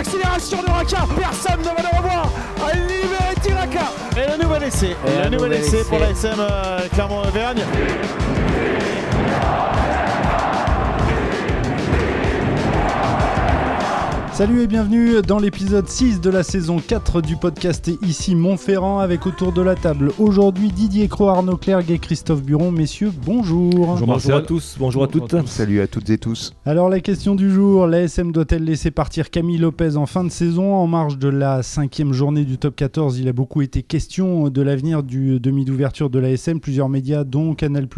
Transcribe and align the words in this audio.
l'accélération 0.00 0.62
de 0.62 0.70
Raka. 0.70 1.06
Personne 1.18 1.60
ne 1.60 1.64
va 1.64 1.82
le 1.82 1.96
revoir. 1.98 2.30
À 2.66 2.74
libérer 2.74 3.34
Tiraka. 3.42 3.92
Et 4.16 4.30
le 4.38 4.42
nouvel 4.42 4.62
essai. 4.64 4.96
Et 5.06 5.24
le 5.24 5.30
nouvel 5.36 5.52
essai. 5.54 5.84
pour 5.84 5.98
la 5.98 6.10
SM 6.10 6.36
euh, 6.38 6.80
Clermont-Auvergne. 6.94 7.62
Salut 14.40 14.62
et 14.62 14.66
bienvenue 14.66 15.20
dans 15.20 15.38
l'épisode 15.38 15.86
6 15.86 16.22
de 16.22 16.30
la 16.30 16.42
saison 16.42 16.78
4 16.78 17.20
du 17.20 17.36
podcast 17.36 17.86
et 17.88 17.98
ici 18.00 18.34
Montferrand 18.34 18.98
avec 18.98 19.26
autour 19.26 19.52
de 19.52 19.60
la 19.60 19.74
table 19.74 20.12
aujourd'hui 20.18 20.68
Didier 20.68 21.08
Cro, 21.08 21.28
Arnaud 21.28 21.58
Clergue 21.58 21.90
et 21.90 21.98
Christophe 21.98 22.42
Buron. 22.42 22.72
Messieurs, 22.72 23.12
bonjour. 23.26 23.98
Bonjour, 23.98 24.34
à 24.34 24.40
tous, 24.40 24.76
bonjour 24.78 25.04
à 25.04 25.08
toutes. 25.08 25.46
Salut 25.46 25.82
à 25.82 25.86
toutes 25.86 26.08
et 26.08 26.16
tous. 26.16 26.54
Alors 26.64 26.88
la 26.88 27.00
question 27.00 27.34
du 27.34 27.50
jour, 27.50 27.86
l'ASM 27.86 28.32
doit-elle 28.32 28.64
laisser 28.64 28.90
partir 28.90 29.28
Camille 29.28 29.58
Lopez 29.58 29.96
en 29.96 30.06
fin 30.06 30.24
de 30.24 30.30
saison 30.30 30.74
En 30.74 30.86
marge 30.86 31.18
de 31.18 31.28
la 31.28 31.62
cinquième 31.62 32.14
journée 32.14 32.46
du 32.46 32.56
top 32.56 32.76
14, 32.76 33.18
il 33.18 33.28
a 33.28 33.34
beaucoup 33.34 33.60
été 33.60 33.82
question 33.82 34.48
de 34.48 34.62
l'avenir 34.62 35.02
du 35.02 35.38
demi 35.38 35.66
d'ouverture 35.66 36.08
de 36.08 36.18
l'ASM. 36.18 36.60
Plusieurs 36.60 36.88
médias, 36.88 37.24
dont 37.24 37.54
Canal+, 37.54 37.88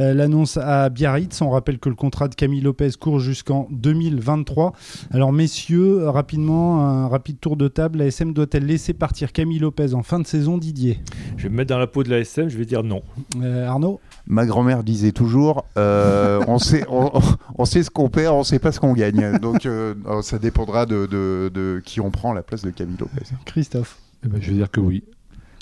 euh, 0.00 0.14
l'annonce 0.14 0.56
à 0.56 0.88
Biarritz. 0.88 1.40
On 1.40 1.50
rappelle 1.50 1.78
que 1.78 1.88
le 1.88 1.94
contrat 1.94 2.26
de 2.26 2.34
Camille 2.34 2.60
Lopez 2.60 2.90
court 2.98 3.20
jusqu'en 3.20 3.68
2023. 3.70 4.72
Alors 5.12 5.32
messieurs, 5.32 5.59
rapidement, 5.68 6.80
un 6.80 7.08
rapide 7.08 7.38
tour 7.40 7.56
de 7.56 7.68
table. 7.68 7.98
L'ASM 7.98 8.32
doit-elle 8.32 8.66
laisser 8.66 8.92
partir 8.92 9.32
Camille 9.32 9.58
Lopez 9.58 9.94
en 9.94 10.02
fin 10.02 10.18
de 10.18 10.26
saison 10.26 10.58
Didier? 10.58 11.00
Je 11.36 11.44
vais 11.44 11.48
me 11.48 11.56
mettre 11.56 11.70
dans 11.70 11.78
la 11.78 11.86
peau 11.86 12.02
de 12.02 12.10
la 12.10 12.18
SM, 12.20 12.48
je 12.48 12.56
vais 12.58 12.64
dire 12.64 12.82
non. 12.82 13.02
Euh, 13.42 13.66
Arnaud? 13.66 14.00
Ma 14.26 14.46
grand-mère 14.46 14.82
disait 14.84 15.12
toujours 15.12 15.64
euh, 15.76 16.40
on, 16.46 16.58
sait, 16.58 16.84
on, 16.88 17.10
on 17.58 17.64
sait 17.64 17.82
ce 17.82 17.90
qu'on 17.90 18.08
perd, 18.08 18.34
on 18.34 18.44
sait 18.44 18.58
pas 18.58 18.72
ce 18.72 18.80
qu'on 18.80 18.92
gagne. 18.92 19.38
Donc 19.38 19.66
euh, 19.66 19.94
euh, 20.06 20.22
ça 20.22 20.38
dépendra 20.38 20.86
de, 20.86 21.06
de- 21.06 21.50
de 21.52 21.82
qui 21.84 22.00
on 22.00 22.10
prend 22.10 22.32
à 22.32 22.34
la 22.34 22.42
place 22.42 22.62
de 22.62 22.70
Camille 22.70 22.96
Lopez. 22.98 23.22
Christophe? 23.44 23.98
Eh 24.24 24.28
ben, 24.28 24.40
je 24.40 24.50
vais 24.50 24.56
dire 24.56 24.70
que 24.70 24.80
oui. 24.80 25.02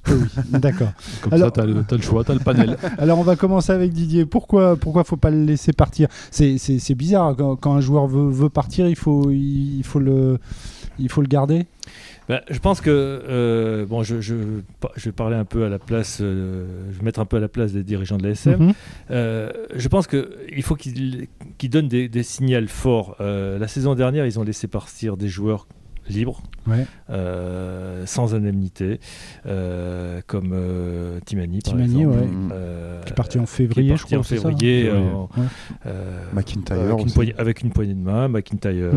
Oui, 0.09 0.15
d'accord. 0.51 0.93
Comme 1.23 1.33
Alors- 1.35 1.49
ça, 1.49 1.53
tu 1.53 1.61
as, 1.61 1.97
le 1.97 2.03
choix, 2.03 2.25
tu 2.25 2.31
as 2.31 2.35
le 2.35 2.41
panel. 2.41 2.77
Alors 2.99 3.19
on 3.19 3.23
va 3.25 3.37
commencer 3.37 3.73
avec 3.73 3.93
Didier. 3.93 4.25
Pourquoi 4.27 4.77
pourquoi 4.77 5.05
faut 5.05 5.17
pas 5.17 5.31
le 5.31 5.45
laisser 5.45 5.73
partir? 5.73 6.09
C'est- 6.31 6.59
bizarre 6.95 7.35
quand, 7.37 7.57
quand 7.57 7.75
un 7.75 7.81
joueur 7.81 8.07
veut, 8.07 8.31
veut 8.31 8.49
partir, 8.51 8.89
il 8.89 8.97
faut 8.97 9.31
il 9.31 9.83
faut 9.85 9.99
le 10.01 10.39
il 10.99 11.09
faut 11.11 11.21
le 11.21 11.29
garder? 11.29 11.67
Ben, 12.29 12.41
je 12.51 12.59
pense 12.59 12.83
que 12.83 12.91
euh, 12.91 13.87
bon, 13.87 14.03
je, 14.03 14.21
je, 14.21 14.35
je 14.97 15.05
vais 15.07 15.13
parler 15.13 15.37
un 15.37 15.47
peu 15.47 15.65
à 15.65 15.71
la 15.71 15.79
place, 15.79 16.19
euh, 16.21 16.67
je 16.93 16.99
vais 16.99 17.05
mettre 17.05 17.21
un 17.21 17.25
peu 17.25 17.39
à 17.39 17.41
la 17.41 17.49
place 17.49 17.73
des 17.73 17.83
dirigeants 17.83 18.19
de 18.19 18.25
la 18.25 18.31
SM. 18.31 18.59
Mhm. 18.63 18.73
Euh, 19.11 19.51
je 19.75 19.89
pense 19.89 20.07
qu'il 20.07 20.63
faut 20.63 20.75
qu'ils 20.75 21.27
qu'ils 21.57 21.71
donnent 21.71 21.89
des, 21.89 22.09
des 22.09 22.23
signaux 22.23 22.67
forts. 22.69 23.17
Euh, 23.21 23.59
la 23.59 23.67
saison 23.69 23.95
dernière, 23.95 24.27
ils 24.27 24.39
ont 24.39 24.43
laissé 24.43 24.67
partir 24.69 25.17
des 25.17 25.29
joueurs 25.29 25.67
Ouais. 26.67 26.85
euh, 27.11 28.05
sans 28.05 28.35
indemnité, 28.35 29.01
euh, 29.47 30.21
comme 30.27 30.51
euh, 30.53 31.19
Timani, 31.25 31.61
par 31.61 31.73
Timani, 31.75 32.01
exemple. 32.03 32.17
ouais. 32.19 32.27
Mm. 32.27 32.51
Euh, 32.53 33.03
Qui 33.05 33.13
est 33.13 33.15
parti 33.17 33.39
en 33.39 33.47
février, 33.47 33.95
qui 34.07 34.15
est 34.15 34.17
parti 34.19 34.35
je 34.35 34.41
crois. 34.41 34.51
en 34.51 34.53
février, 34.53 34.89
euh, 34.89 35.01
Ouais. 35.37 35.45
euh, 35.87 36.23
McIntyre 36.35 36.77
avec, 36.81 36.99
une 36.99 37.05
aussi. 37.07 37.15
poignée, 37.15 37.35
avec 37.39 37.63
une 37.63 37.71
poignée 37.71 37.95
de 37.95 38.01
main, 38.01 38.29
McIntyre. 38.29 38.93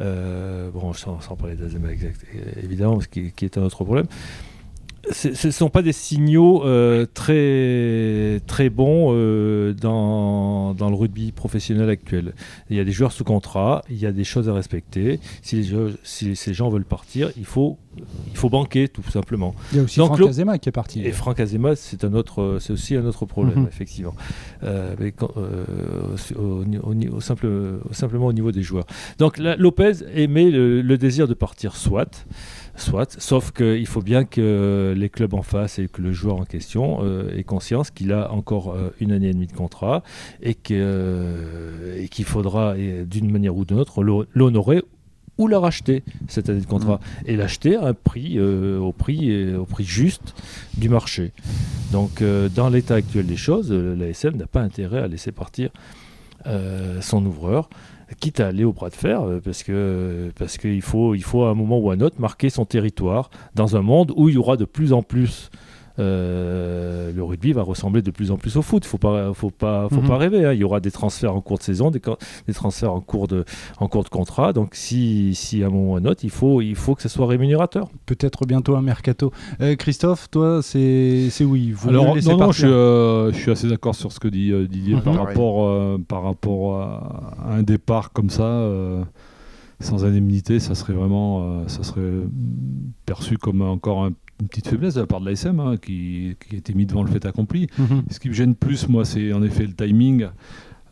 Euh, 0.00 0.70
bon, 0.70 0.92
sans, 0.92 1.20
sans 1.20 1.36
parler 1.36 1.54
d'Azema 1.54 1.90
exact, 1.92 2.20
évidemment, 2.62 3.00
ce 3.00 3.08
qui, 3.08 3.30
qui 3.32 3.44
est 3.44 3.56
un 3.58 3.62
autre 3.62 3.84
problème. 3.84 4.06
Ce 5.10 5.46
ne 5.48 5.52
sont 5.52 5.68
pas 5.68 5.82
des 5.82 5.92
signaux 5.92 6.64
euh, 6.64 7.06
très, 7.12 8.40
très 8.46 8.70
bons 8.70 9.08
euh, 9.10 9.72
dans, 9.74 10.74
dans 10.74 10.88
le 10.90 10.94
rugby 10.94 11.32
professionnel 11.32 11.90
actuel. 11.90 12.34
Il 12.70 12.76
y 12.76 12.80
a 12.80 12.84
des 12.84 12.92
joueurs 12.92 13.10
sous 13.10 13.24
contrat, 13.24 13.82
il 13.90 13.96
y 13.98 14.06
a 14.06 14.12
des 14.12 14.22
choses 14.22 14.48
à 14.48 14.54
respecter. 14.54 15.18
Si, 15.42 15.56
les 15.56 15.64
joueurs- 15.64 15.90
si 16.04 16.36
ces 16.36 16.54
gens 16.54 16.68
veulent 16.68 16.84
partir, 16.84 17.32
il 17.36 17.44
faut, 17.44 17.78
il 18.30 18.36
faut 18.36 18.48
banquer, 18.48 18.88
tout 18.88 19.02
simplement. 19.10 19.54
Il 19.72 19.76
y 19.76 19.80
a 19.80 19.84
aussi 19.84 19.98
Donc, 19.98 20.08
Franck 20.08 20.18
Azema 20.28 20.58
qui 20.58 20.68
est 20.68 20.72
parti. 20.72 21.00
Et 21.04 21.12
Franck 21.12 21.40
Azema, 21.40 21.76
c'est 21.76 22.04
un 22.04 22.14
autre, 22.14 22.56
c'est 22.60 22.72
aussi 22.72 22.96
un 22.96 23.04
autre 23.04 23.26
problème, 23.26 23.66
effectivement. 23.68 24.14
Euh, 24.64 24.94
mais 24.98 25.12
quand- 25.12 25.30
euh, 25.36 25.64
au, 26.36 26.40
au- 26.40 26.64
au- 26.90 27.16
au 27.16 27.20
simple, 27.20 27.46
au- 27.46 27.92
simplement 27.92 28.26
au 28.26 28.32
niveau 28.32 28.52
des 28.52 28.62
joueurs. 28.62 28.86
Donc 29.18 29.38
Lopez 29.38 29.92
émet 30.14 30.50
le, 30.50 30.80
le 30.82 30.98
désir 30.98 31.28
de 31.28 31.34
partir, 31.34 31.76
soit, 31.76 32.26
soit, 32.76 33.14
sauf 33.20 33.50
qu'il 33.52 33.86
faut 33.86 34.02
bien 34.02 34.24
que 34.24 34.94
les 34.96 35.08
clubs 35.10 35.34
en 35.34 35.42
face 35.42 35.78
et 35.78 35.88
que 35.88 36.00
le 36.00 36.12
joueur 36.12 36.36
en 36.36 36.44
question 36.44 37.00
euh, 37.02 37.36
ait 37.36 37.44
conscience 37.44 37.90
qu'il 37.90 38.12
a 38.12 38.32
encore 38.32 38.72
euh, 38.72 38.90
une 39.00 39.12
année 39.12 39.28
et 39.28 39.32
demie 39.34 39.46
de 39.46 39.52
contrat 39.52 40.02
et 40.42 40.56
euh, 40.70 42.06
qu'il 42.10 42.24
faudra, 42.24 42.74
d'une 43.06 43.30
manière 43.30 43.56
ou 43.56 43.64
d'une 43.64 43.78
autre, 43.78 44.02
l'ho- 44.02 44.24
l'honorer 44.34 44.82
ou 45.38 45.48
la 45.48 45.58
racheter 45.58 46.02
cette 46.28 46.48
année 46.48 46.60
de 46.60 46.66
contrat 46.66 47.00
et 47.26 47.36
l'acheter 47.36 47.76
à 47.76 47.86
un 47.86 47.94
prix 47.94 48.38
euh, 48.38 48.78
au 48.78 48.92
prix 48.92 49.30
euh, 49.30 49.58
au 49.58 49.64
prix 49.64 49.84
juste 49.84 50.34
du 50.76 50.88
marché. 50.88 51.32
Donc 51.92 52.22
euh, 52.22 52.48
dans 52.48 52.68
l'état 52.68 52.94
actuel 52.94 53.26
des 53.26 53.36
choses, 53.36 53.72
l'ASM 53.72 54.36
n'a 54.36 54.46
pas 54.46 54.60
intérêt 54.60 55.00
à 55.00 55.08
laisser 55.08 55.32
partir 55.32 55.70
euh, 56.46 57.00
son 57.00 57.24
ouvreur, 57.24 57.70
quitte 58.20 58.40
à 58.40 58.48
aller 58.48 58.64
au 58.64 58.72
bras 58.72 58.90
de 58.90 58.94
fer, 58.94 59.22
parce 59.44 59.62
que 59.62 60.30
parce 60.38 60.58
qu'il 60.58 60.82
faut 60.82 61.14
il 61.14 61.22
faut 61.24 61.44
à 61.44 61.50
un 61.50 61.54
moment 61.54 61.78
ou 61.78 61.90
à 61.90 61.94
un 61.94 62.00
autre 62.00 62.20
marquer 62.20 62.50
son 62.50 62.64
territoire 62.64 63.30
dans 63.54 63.76
un 63.76 63.82
monde 63.82 64.12
où 64.16 64.28
il 64.28 64.34
y 64.34 64.38
aura 64.38 64.56
de 64.56 64.64
plus 64.64 64.92
en 64.92 65.02
plus 65.02 65.50
euh, 66.02 67.12
le 67.14 67.22
rugby 67.22 67.52
va 67.52 67.62
ressembler 67.62 68.02
de 68.02 68.10
plus 68.10 68.30
en 68.30 68.36
plus 68.36 68.56
au 68.56 68.62
foot. 68.62 68.84
Faut 68.84 68.98
pas, 68.98 69.32
faut 69.34 69.50
pas, 69.50 69.88
faut 69.88 70.00
Mhm. 70.02 70.08
pas 70.08 70.16
rêver. 70.18 70.44
hein. 70.44 70.52
Il 70.52 70.58
y 70.60 70.64
aura 70.64 70.80
des 70.80 70.90
transferts 70.90 71.34
en 71.34 71.40
cours 71.40 71.58
de 71.58 71.62
saison, 71.62 71.90
des, 71.90 72.00
transferts 72.52 72.92
en 72.92 73.00
cours 73.00 73.28
de, 73.28 73.44
en 73.78 73.88
cours 73.88 74.04
de 74.04 74.08
contrat. 74.08 74.52
Donc, 74.52 74.70
si, 74.74 75.34
si 75.34 75.62
à 75.62 75.66
un 75.66 75.70
moment 75.70 75.92
ou 75.92 75.96
à 75.96 75.98
un 76.00 76.04
autre, 76.04 76.20
il 76.24 76.30
faut, 76.30 76.60
il 76.60 76.74
faut 76.74 76.94
que 76.94 77.02
ce 77.02 77.08
soit 77.08 77.26
rémunérateur. 77.26 77.88
Peut-être 78.06 78.44
bientôt 78.46 78.76
un 78.76 78.82
mercato. 78.82 79.32
Euh, 79.60 79.76
Christophe, 79.76 80.30
toi, 80.30 80.60
c'est 80.62 81.28
c'est 81.30 81.44
oui. 81.44 81.72
Vous 81.72 81.88
Alors, 81.88 82.04
non, 82.06 82.14
non, 82.14 82.20
je 82.20 82.28
partir. 82.36 82.54
suis, 82.54 82.66
euh, 82.66 83.32
je 83.32 83.38
suis 83.38 83.50
assez 83.50 83.68
d'accord 83.68 83.94
sur 83.94 84.12
ce 84.12 84.20
que 84.20 84.28
dit 84.28 84.50
euh, 84.52 84.66
Didier 84.66 84.94
Mhm. 84.96 85.02
par, 85.02 85.14
rapport, 85.26 85.68
euh, 85.68 85.98
par 86.06 86.22
rapport 86.22 86.80
à, 86.80 87.32
à 87.48 87.54
un 87.54 87.62
départ 87.62 88.12
comme 88.12 88.30
ça, 88.30 88.42
euh, 88.44 89.02
sans 89.80 90.04
indemnité, 90.04 90.60
ça 90.60 90.74
serait 90.74 90.92
vraiment 90.92 91.42
euh, 91.42 91.64
ça 91.66 91.82
serait 91.82 92.00
perçu 93.06 93.36
comme 93.36 93.62
encore 93.62 94.04
un- 94.04 94.12
une 94.42 94.48
petite 94.48 94.68
faiblesse 94.68 94.94
de 94.94 95.00
la 95.00 95.06
part 95.06 95.20
de 95.20 95.26
l'ASM 95.26 95.60
hein, 95.60 95.76
qui, 95.76 96.36
qui 96.40 96.56
a 96.56 96.58
été 96.58 96.74
mis 96.74 96.84
devant 96.84 97.04
le 97.04 97.10
fait 97.10 97.24
accompli. 97.24 97.68
Mhm. 97.78 98.02
Ce 98.10 98.18
qui 98.18 98.28
me 98.28 98.34
gêne 98.34 98.54
plus, 98.56 98.88
moi, 98.88 99.04
c'est 99.04 99.32
en 99.32 99.42
effet 99.42 99.64
le 99.64 99.72
timing 99.72 100.26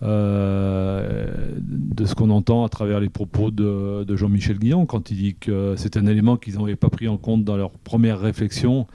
euh, 0.02 1.26
de 1.60 2.04
ce 2.04 2.14
qu'on 2.14 2.30
entend 2.30 2.64
à 2.64 2.68
travers 2.68 3.00
les 3.00 3.08
propos 3.08 3.50
de, 3.50 4.04
de 4.04 4.16
Jean-Michel 4.16 4.58
Guillon 4.58 4.86
quand 4.86 5.10
il 5.10 5.16
dit 5.16 5.34
que 5.34 5.74
c'est 5.76 5.96
un 5.96 6.06
élément 6.06 6.36
qu'ils 6.36 6.58
n'avaient 6.58 6.76
pas 6.76 6.90
pris 6.90 7.08
en 7.08 7.18
compte 7.18 7.44
dans 7.44 7.56
leur 7.56 7.70
première 7.70 8.20
réflexion, 8.20 8.86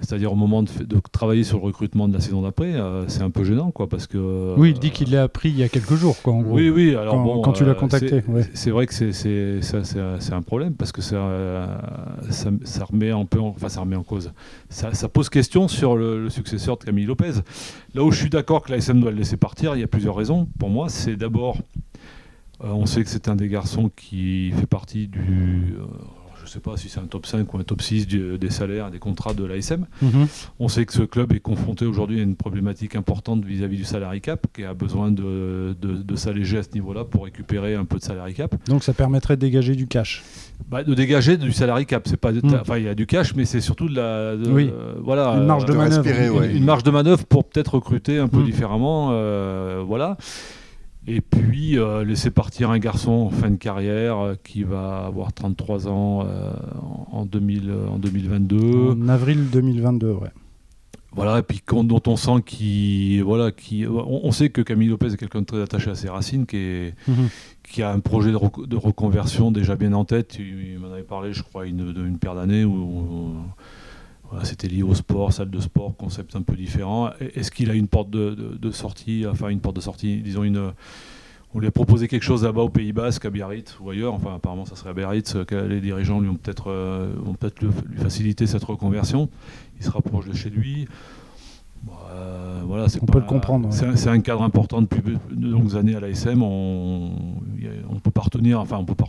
c'est-à-dire 0.00 0.32
au 0.32 0.36
moment 0.36 0.62
de, 0.62 0.68
travailler 1.10 1.42
sur 1.44 1.58
le 1.58 1.64
recrutement 1.64 2.06
de 2.08 2.12
la 2.14 2.20
saison 2.20 2.42
d'après. 2.42 2.74
euh, 2.74 3.08
c'est 3.08 3.22
un 3.22 3.30
peu 3.30 3.44
gênant, 3.44 3.70
quoi, 3.70 3.88
parce 3.88 4.06
que. 4.06 4.54
Oui, 4.58 4.70
il 4.70 4.78
dit 4.78 4.90
qu'il 4.90 5.10
l'a 5.10 5.22
appris 5.22 5.48
il 5.48 5.56
y 5.58 5.62
a 5.62 5.68
quelques 5.68 5.94
jours, 5.94 6.16
quoi. 6.22 6.34
En 6.34 6.42
gros. 6.42 6.54
Oui, 6.54 6.68
oui, 6.68 6.94
alors 6.94 7.14
Quand- 7.14 7.24
bon, 7.24 7.40
quand 7.40 7.52
tu 7.52 7.64
l'as 7.64 7.70
euh, 7.70 7.74
contacté, 7.74 8.22
c'est- 8.52 8.70
ouais. 8.70 8.72
Vrai 8.72 8.86
que 8.86 8.92
c'est 8.94 10.32
un- 10.32 10.42
problème 10.42 10.74
parce 10.74 10.92
que 10.92 11.00
ça, 11.02 11.16
euh, 11.16 11.66
ça, 12.30 12.50
ça 12.64 12.84
remet 12.84 13.10
un 13.10 13.24
peu, 13.24 13.40
en, 13.40 13.48
enfin 13.48 13.68
ça 13.70 13.80
remet 13.80 13.96
en 13.96 14.02
cause. 14.02 14.32
Ça, 14.68 14.92
ça 14.92 15.08
pose 15.08 15.28
question 15.30 15.66
sur 15.66 15.96
le, 15.96 16.22
le 16.22 16.30
successeur 16.30 16.76
de 16.76 16.84
Camille 16.84 17.06
Lopez. 17.06 17.32
Là 17.94 18.04
où 18.04 18.10
je 18.12 18.18
suis 18.20 18.30
d'accord 18.30 18.62
que 18.62 18.70
l'ASM 18.72 19.00
doit 19.00 19.10
le 19.10 19.16
laisser 19.16 19.36
partir, 19.38 19.74
il 19.76 19.80
y 19.80 19.84
a 19.84 19.86
plusieurs 19.88 20.14
raisons. 20.14 20.46
Pour 20.58 20.68
moi, 20.68 20.88
c'est 20.90 21.16
d'abord, 21.16 21.56
euh, 22.62 22.68
on 22.68 22.84
sait 22.86 23.02
que 23.02 23.08
c'est 23.08 23.28
un 23.28 23.34
des 23.36 23.48
garçons 23.48 23.90
qui 23.96 24.50
fait 24.52 24.66
partie 24.66 25.08
du, 25.08 25.74
je 26.46 26.52
sais 26.52 26.60
pas 26.60 26.76
si 26.76 26.88
c'est 26.88 27.00
un 27.00 27.06
top 27.06 27.26
5 27.26 27.52
ou 27.52 27.58
un 27.58 27.62
top 27.62 27.82
6 27.82 28.06
du- 28.06 28.38
des 28.38 28.50
salaires, 28.50 28.90
des 28.90 28.98
contrats 28.98 29.34
de 29.34 29.44
l'ASM. 29.44 29.86
Mhm. 30.00 30.26
On 30.60 30.68
sait 30.68 30.86
que 30.86 30.92
ce 30.92 31.02
club 31.02 31.32
est 31.32 31.40
confronté 31.40 31.84
aujourd'hui 31.84 32.20
à 32.20 32.22
une 32.22 32.36
problématique 32.36 32.96
importante 32.96 33.44
vis-à-vis 33.44 33.76
du 33.76 33.84
salary 33.84 34.20
cap, 34.20 34.46
qui 34.54 34.64
a 34.64 34.72
besoin 34.74 35.10
de, 35.10 35.74
de, 35.80 35.94
de 36.02 36.16
s'alléger 36.16 36.58
à 36.58 36.62
ce 36.62 36.70
niveau-là 36.74 37.04
pour 37.04 37.24
récupérer 37.24 37.74
un 37.74 37.84
peu 37.84 37.98
de 37.98 38.02
salary 38.02 38.34
cap. 38.34 38.54
Donc 38.68 38.84
ça 38.84 38.92
permettrait 38.92 39.36
de 39.36 39.40
dégager 39.40 39.74
du 39.74 39.86
cash. 39.86 40.22
Bah, 40.70 40.82
de 40.84 40.94
dégager 40.94 41.36
du 41.36 41.52
salary 41.52 41.84
cap, 41.86 42.08
pas, 42.16 42.32
Mm. 42.32 42.40
enfin 42.60 42.78
il 42.78 42.84
y 42.84 42.88
a 42.88 42.94
du 42.94 43.06
cash, 43.06 43.34
mais 43.34 43.44
c'est 43.44 43.60
surtout 43.60 43.88
de 43.88 43.94
la, 43.96 44.36
de- 44.36 44.50
Oui. 44.50 44.70
euh, 44.72 44.94
voilà, 45.02 45.32
Une 45.34 45.46
marge 45.46 45.64
de 45.64 45.72
de 45.72 45.76
manœuvre. 45.76 46.02
respirer, 46.02 46.26
une, 46.28 46.32
ouais. 46.32 46.54
une 46.56 46.64
marge 46.64 46.82
de 46.84 46.90
manœuvre 46.90 47.24
pour 47.26 47.44
peut-être 47.44 47.74
recruter 47.74 48.18
un 48.18 48.28
peu 48.28 48.38
Mm. 48.40 48.44
différemment, 48.44 49.08
euh, 49.12 49.82
voilà. 49.86 50.16
Et 51.08 51.20
puis 51.20 51.78
euh, 51.78 52.04
laisser 52.04 52.30
partir 52.30 52.70
un 52.70 52.78
garçon 52.78 53.12
en 53.12 53.30
fin 53.30 53.50
de 53.50 53.56
carrière 53.56 54.18
euh, 54.18 54.34
qui 54.42 54.64
va 54.64 55.04
avoir 55.06 55.32
33 55.32 55.86
ans 55.88 56.24
euh, 56.26 56.50
en, 57.12 57.24
2000, 57.26 57.70
euh, 57.70 57.88
en 57.88 57.98
2022. 57.98 58.90
En 59.00 59.08
avril 59.08 59.48
2022, 59.52 60.10
ouais. 60.12 60.30
Voilà, 61.12 61.38
et 61.38 61.42
puis 61.42 61.62
dont 61.84 62.02
on 62.08 62.16
sent 62.16 62.42
qu'il. 62.44 63.22
Voilà, 63.22 63.50
qui, 63.50 63.86
on, 63.86 64.26
on 64.26 64.32
sait 64.32 64.50
que 64.50 64.60
Camille 64.60 64.88
Lopez 64.88 65.06
est 65.12 65.16
quelqu'un 65.16 65.40
de 65.40 65.46
très 65.46 65.62
attaché 65.62 65.90
à 65.90 65.94
ses 65.94 66.08
racines, 66.10 66.44
qui, 66.44 66.56
est, 66.58 66.94
Mhm. 67.08 67.28
qui 67.62 67.82
a 67.82 67.90
un 67.90 68.00
projet 68.00 68.32
de, 68.32 68.36
rec- 68.36 68.66
de 68.66 68.76
reconversion 68.76 69.50
déjà 69.50 69.76
bien 69.76 69.92
en 69.94 70.04
tête. 70.04 70.36
Il, 70.38 70.72
il 70.72 70.78
m'en 70.78 70.92
avait 70.92 71.02
parlé, 71.04 71.32
je 71.32 71.42
crois, 71.42 71.66
une, 71.66 71.94
une 72.06 72.18
paire 72.18 72.34
d'années 72.34 72.64
où. 72.64 72.74
où- 72.74 73.34
voilà, 74.30 74.44
c'était 74.44 74.68
lié 74.68 74.82
au 74.82 74.94
sport, 74.94 75.32
salle 75.32 75.50
de 75.50 75.60
sport, 75.60 75.94
concept 75.96 76.34
un 76.36 76.42
peu 76.42 76.56
différent. 76.56 77.10
Est-ce 77.34 77.50
qu'il 77.50 77.70
a 77.70 77.74
une 77.74 77.88
porte 77.88 78.10
de, 78.10 78.30
de- 78.34 78.56
de 78.56 78.70
sortie, 78.70 79.24
enfin 79.30 79.48
une 79.48 79.60
porte 79.60 79.76
de 79.76 79.80
sortie, 79.80 80.18
disons 80.22 80.42
une, 80.42 80.72
on 81.54 81.58
lui 81.60 81.66
a 81.68 81.70
proposé 81.70 82.08
quelque 82.08 82.24
chose 82.24 82.42
là-bas 82.44 82.62
au 82.62 82.68
Pays 82.68 82.92
Basque, 82.92 83.24
à 83.24 83.30
Biarritz 83.30 83.78
ou 83.80 83.88
ailleurs. 83.90 84.14
Enfin, 84.14 84.34
apparemment, 84.34 84.64
ça 84.66 84.74
serait 84.76 84.90
à 84.90 84.94
Biarritz. 84.94 85.36
euh, 85.36 85.44
que 85.44 85.54
les 85.54 85.80
dirigeants 85.80 86.20
lui 86.20 86.28
ont 86.28 86.34
peut-être 86.34 86.70
euh, 86.70 87.12
vont 87.18 87.34
peut-être 87.34 87.62
le- 87.62 87.70
lui 87.88 87.98
faciliter 87.98 88.46
cette 88.46 88.64
reconversion. 88.64 89.28
Il 89.78 89.84
se 89.86 89.90
rapproche 89.90 90.26
de 90.26 90.34
chez 90.34 90.50
lui. 90.50 90.86
Euh, 92.10 92.62
voilà, 92.66 92.86
On 93.00 93.06
pas- 93.06 93.12
peut 93.12 93.18
le 93.20 93.26
comprendre, 93.26 93.68
ouais. 93.68 93.96
C'est 93.96 94.08
un, 94.08 94.20
cadre 94.20 94.42
important 94.42 94.82
depuis 94.82 95.02
de 95.30 95.48
longues 95.48 95.76
années 95.76 95.94
à 95.94 96.00
l'ASM. 96.00 96.42
On 96.42 97.12
ne 97.92 97.98
peut 98.00 98.10
pas 98.10 98.22
retenir. 98.22 98.60
Enfin, 98.60 98.78
on 98.78 98.84
peut 98.84 98.94
pas. 98.96 99.06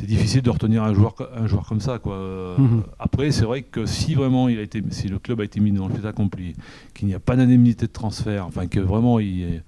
C'est 0.00 0.06
difficile 0.06 0.40
de 0.40 0.48
retenir 0.48 0.82
un 0.82 0.94
joueur, 0.94 1.14
co- 1.14 1.26
un 1.36 1.46
joueur 1.46 1.66
comme 1.68 1.80
ça. 1.80 1.98
Quoi. 1.98 2.56
Mhm. 2.56 2.84
Après, 2.98 3.30
c'est 3.32 3.44
vrai 3.44 3.60
que 3.60 3.84
si 3.84 4.14
vraiment 4.14 4.48
il 4.48 4.58
a 4.58 4.62
été, 4.62 4.82
si 4.90 5.08
le 5.08 5.18
club 5.18 5.42
a 5.42 5.44
été 5.44 5.60
mis 5.60 5.72
dans 5.72 5.88
le 5.88 5.94
fait 5.94 6.08
accompli, 6.08 6.54
qu'il 6.94 7.06
n'y 7.06 7.12
a 7.14 7.18
pas 7.20 7.36
d'indemnité 7.36 7.86
de 7.86 7.92
transfert, 7.92 8.46
enfin 8.46 8.66
que 8.66 8.80
vraiment 8.80 9.18
il 9.20 9.42
est 9.42 9.62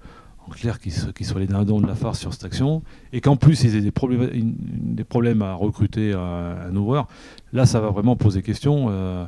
en 0.47 0.51
clair 0.51 0.79
qu'ils 0.79 0.91
so- 0.91 1.11
qu'ils 1.13 1.25
soient 1.25 1.39
les 1.39 1.47
dindons 1.47 1.79
de 1.79 1.87
la 1.87 1.95
farce 1.95 2.19
sur 2.19 2.33
cette 2.33 2.43
action, 2.43 2.81
et 3.13 3.21
qu'en 3.21 3.35
plus 3.37 3.63
ils 3.63 3.75
aient 3.77 3.81
des 3.81 3.91
problèmes, 3.91 4.29
une- 4.33 4.55
des 4.95 5.03
problèmes 5.05 5.41
à 5.41 5.53
recruter 5.53 6.13
un, 6.13 6.55
un 6.69 6.75
ouvreur, 6.75 7.07
là 7.53 7.65
ça 7.65 7.79
va 7.79 7.89
vraiment 7.91 8.15
poser 8.17 8.41
question. 8.41 8.87
euh, 8.89 9.25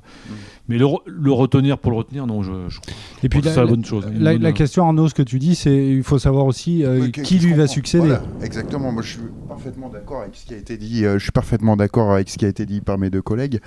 Mais 0.67 0.77
le, 0.77 0.85
re- 0.85 1.01
le 1.07 1.31
retenir 1.31 1.77
pour 1.77 1.91
le 1.91 1.97
retenir, 1.97 2.27
non, 2.27 2.43
je, 2.43 2.51
je 2.69 2.79
crois 2.81 2.93
Et 3.23 3.29
puis 3.29 3.39
que 3.39 3.45
la, 3.45 3.53
c'est 3.53 3.59
la 3.61 3.65
bonne 3.67 3.85
chose. 3.85 4.05
la- 4.13 4.33
la 4.33 4.37
bonne- 4.39 4.53
question, 4.53 4.85
Arnaud, 4.85 5.07
ce 5.07 5.13
que 5.13 5.21
tu 5.23 5.39
dis, 5.39 5.55
c'est 5.55 5.87
il 5.87 6.03
faut 6.03 6.19
savoir 6.19 6.45
aussi 6.45 6.83
euh, 6.83 7.09
qui 7.09 7.39
lui 7.39 7.53
va 7.53 7.67
succéder. 7.67 8.07
Voilà, 8.07 8.23
exactement. 8.41 8.91
Moi, 8.91 9.01
je 9.03 9.11
suis 9.11 9.19
parfaitement 9.47 9.89
d'accord 9.89 10.21
avec 10.23 10.35
ce 10.35 10.45
qui 10.45 10.53
a 10.53 10.57
été 10.57 10.75
dit. 10.77 11.05
euh, 11.05 11.17
je 11.17 11.23
suis 11.23 11.31
parfaitement 11.31 11.77
d'accord 11.77 12.11
avec 12.11 12.29
ce 12.29 12.37
qui 12.37 12.45
a 12.45 12.49
été 12.49 12.65
dit 12.65 12.81
par 12.81 12.97
mes 12.97 13.09
deux 13.09 13.21
collègues. 13.21 13.59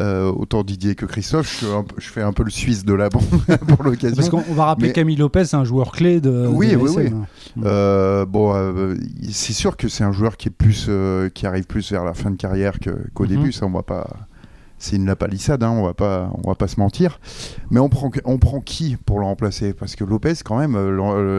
Euh, 0.00 0.32
autant 0.32 0.62
Didier 0.62 0.94
que 0.94 1.04
Christophe, 1.04 1.60
je, 1.60 1.66
un 1.66 1.84
fais 1.98 2.22
un 2.22 2.32
peu 2.32 2.44
le 2.44 2.50
Suisse 2.50 2.82
de 2.84 2.94
la 2.94 3.10
bande 3.10 3.24
pour 3.68 3.82
l'occasion. 3.82 4.16
Parce 4.16 4.30
qu'on 4.30 4.42
on 4.48 4.54
va 4.54 4.64
rappeler 4.64 4.88
Mais- 4.88 4.92
Camille 4.94 5.16
Lopez, 5.16 5.44
c'est 5.44 5.56
un 5.56 5.64
joueur 5.64 5.92
clé 5.92 6.20
de. 6.22 6.46
Oui, 6.50 6.70
de 6.72 6.76
oui, 6.76 6.94
l'ASM. 6.96 7.26
Euh, 7.64 8.24
bon, 8.24 8.54
euh, 8.54 8.94
c'est 9.30 9.52
sûr 9.52 9.76
que 9.76 9.88
c'est 9.88 10.02
un 10.04 10.12
joueur 10.12 10.38
qui 10.38 10.48
est 10.48 10.50
plus, 10.50 10.88
qui 11.34 11.46
arrive 11.46 11.64
plus 11.66 11.92
vers 11.92 12.04
la 12.04 12.14
fin 12.14 12.30
de 12.30 12.36
carrière 12.36 12.78
qu'au 13.12 13.24
Mhm. 13.24 13.28
début. 13.28 13.52
Ça, 13.52 13.66
on 13.66 13.70
va 13.70 13.82
pas. 13.82 14.06
C'est 14.78 14.96
une 14.96 15.06
lapalissade, 15.06 15.62
hein, 15.62 15.70
on 15.70 15.84
va 15.84 15.94
pas, 15.94 16.32
on 16.42 16.48
va 16.48 16.54
pas 16.56 16.66
se 16.68 16.80
mentir. 16.80 17.20
Mais 17.70 17.78
on 17.78 17.88
prend, 17.88 18.10
on 18.24 18.38
prend 18.38 18.60
qui 18.60 18.96
pour 18.96 19.20
le 19.20 19.26
remplacer? 19.26 19.74
Parce 19.74 19.94
que 19.94 20.02
Lopez, 20.04 20.32
quand 20.44 20.58
même, 20.58 20.76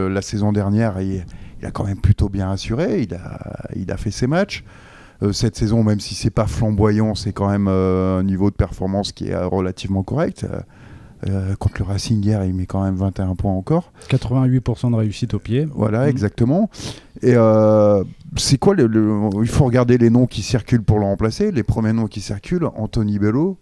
la 0.08 0.22
saison 0.22 0.50
dernière, 0.52 1.00
il, 1.00 1.26
il 1.60 1.66
a 1.66 1.70
quand 1.70 1.84
même 1.84 2.00
plutôt 2.00 2.28
bien 2.30 2.50
assuré. 2.50 3.02
Il 3.02 3.14
a, 3.14 3.66
il 3.76 3.90
a 3.90 3.96
fait 3.98 4.10
ses 4.12 4.26
matchs. 4.28 4.64
Euh, 5.22 5.32
cette 5.32 5.56
saison, 5.56 5.82
même 5.84 6.00
si 6.00 6.14
c'est 6.14 6.30
pas 6.30 6.46
flamboyant, 6.46 7.14
c'est 7.14 7.32
quand 7.32 7.48
même 7.48 7.68
euh, 7.68 8.18
un 8.18 8.22
niveau 8.24 8.50
de 8.50 8.56
performance 8.56 9.12
qui 9.12 9.28
est 9.28 9.34
euh, 9.34 9.46
relativement 9.46 10.02
correct. 10.02 10.46
Euh, 11.26 11.54
contre 11.56 11.76
le 11.78 11.84
Racing 11.86 12.22
hier, 12.22 12.44
il 12.44 12.52
met 12.52 12.66
quand 12.66 12.82
même 12.84 12.96
21 12.96 13.34
points 13.34 13.52
encore. 13.52 13.92
88% 14.10 14.90
de 14.90 14.96
réussite 14.96 15.32
au 15.32 15.38
pied. 15.38 15.66
Voilà, 15.74 16.02
Mhm. 16.02 16.08
exactement. 16.10 16.68
Et 17.22 17.34
euh, 17.34 18.04
c'est 18.36 18.58
quoi 18.58 18.74
le, 18.74 18.86
le- 18.86 19.30
Il 19.40 19.48
faut 19.48 19.64
regarder 19.64 19.96
les 19.96 20.10
noms 20.10 20.26
qui 20.26 20.42
circulent 20.42 20.82
pour 20.82 20.98
le 20.98 21.06
remplacer. 21.06 21.50
Les 21.50 21.62
premiers 21.62 21.94
noms 21.94 22.08
qui 22.08 22.20
circulent 22.20 22.66
Anthony 22.76 23.18
Bello, 23.18 23.56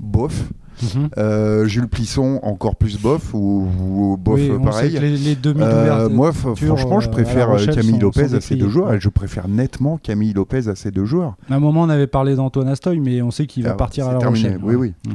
bof. 0.00 0.48
Mhm. 0.82 1.08
Euh, 1.18 1.66
Jules 1.66 1.88
Plisson, 1.88 2.40
encore 2.42 2.76
plus 2.76 3.00
bof, 3.00 3.34
ou, 3.34 3.66
ou 3.80 4.16
bof 4.16 4.40
Oui, 4.40 4.50
pareil. 4.64 4.98
les, 4.98 5.16
les 5.16 5.36
Euh, 5.46 6.08
moi, 6.08 6.32
franchement, 6.32 7.00
je 7.00 7.08
euh, 7.08 7.10
préfère 7.12 7.48
Camille 7.74 7.98
Lopez 7.98 8.28
sont 8.28 8.36
à 8.36 8.40
ces 8.40 8.56
deux 8.56 8.68
joueurs. 8.68 8.98
Je 9.00 9.08
préfère 9.08 9.48
nettement 9.48 9.98
Camille 9.98 10.32
Lopez 10.32 10.68
à 10.68 10.74
ces 10.74 10.90
deux 10.90 11.04
joueurs. 11.04 11.36
À 11.50 11.54
un 11.54 11.60
moment, 11.60 11.82
on 11.82 11.88
avait 11.88 12.06
parlé 12.06 12.34
d'Antoine 12.34 12.68
Astoy, 12.68 13.00
mais 13.00 13.22
on 13.22 13.30
sait 13.30 13.46
qu'il 13.46 13.64
va 13.64 13.70
Ah, 13.70 13.74
partir 13.74 14.08
à 14.08 14.14
La 14.14 14.18
terminé, 14.18 14.48
Rochelle. 14.48 14.60
Oui, 14.64 14.74
oui. 14.74 14.94
Mm. 15.06 15.12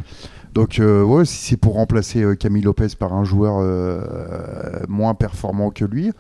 Donc, 0.54 0.80
euh, 0.80 1.04
ouais, 1.04 1.26
si 1.26 1.38
c'est 1.38 1.58
pour 1.58 1.74
remplacer 1.76 2.24
euh, 2.24 2.36
Camille 2.36 2.64
Lopez 2.64 2.88
par 2.98 3.14
un 3.14 3.24
joueur 3.24 3.58
euh, 3.60 4.02
moins 4.88 5.14
performant 5.14 5.70
que 5.70 5.86
lui, 5.86 6.12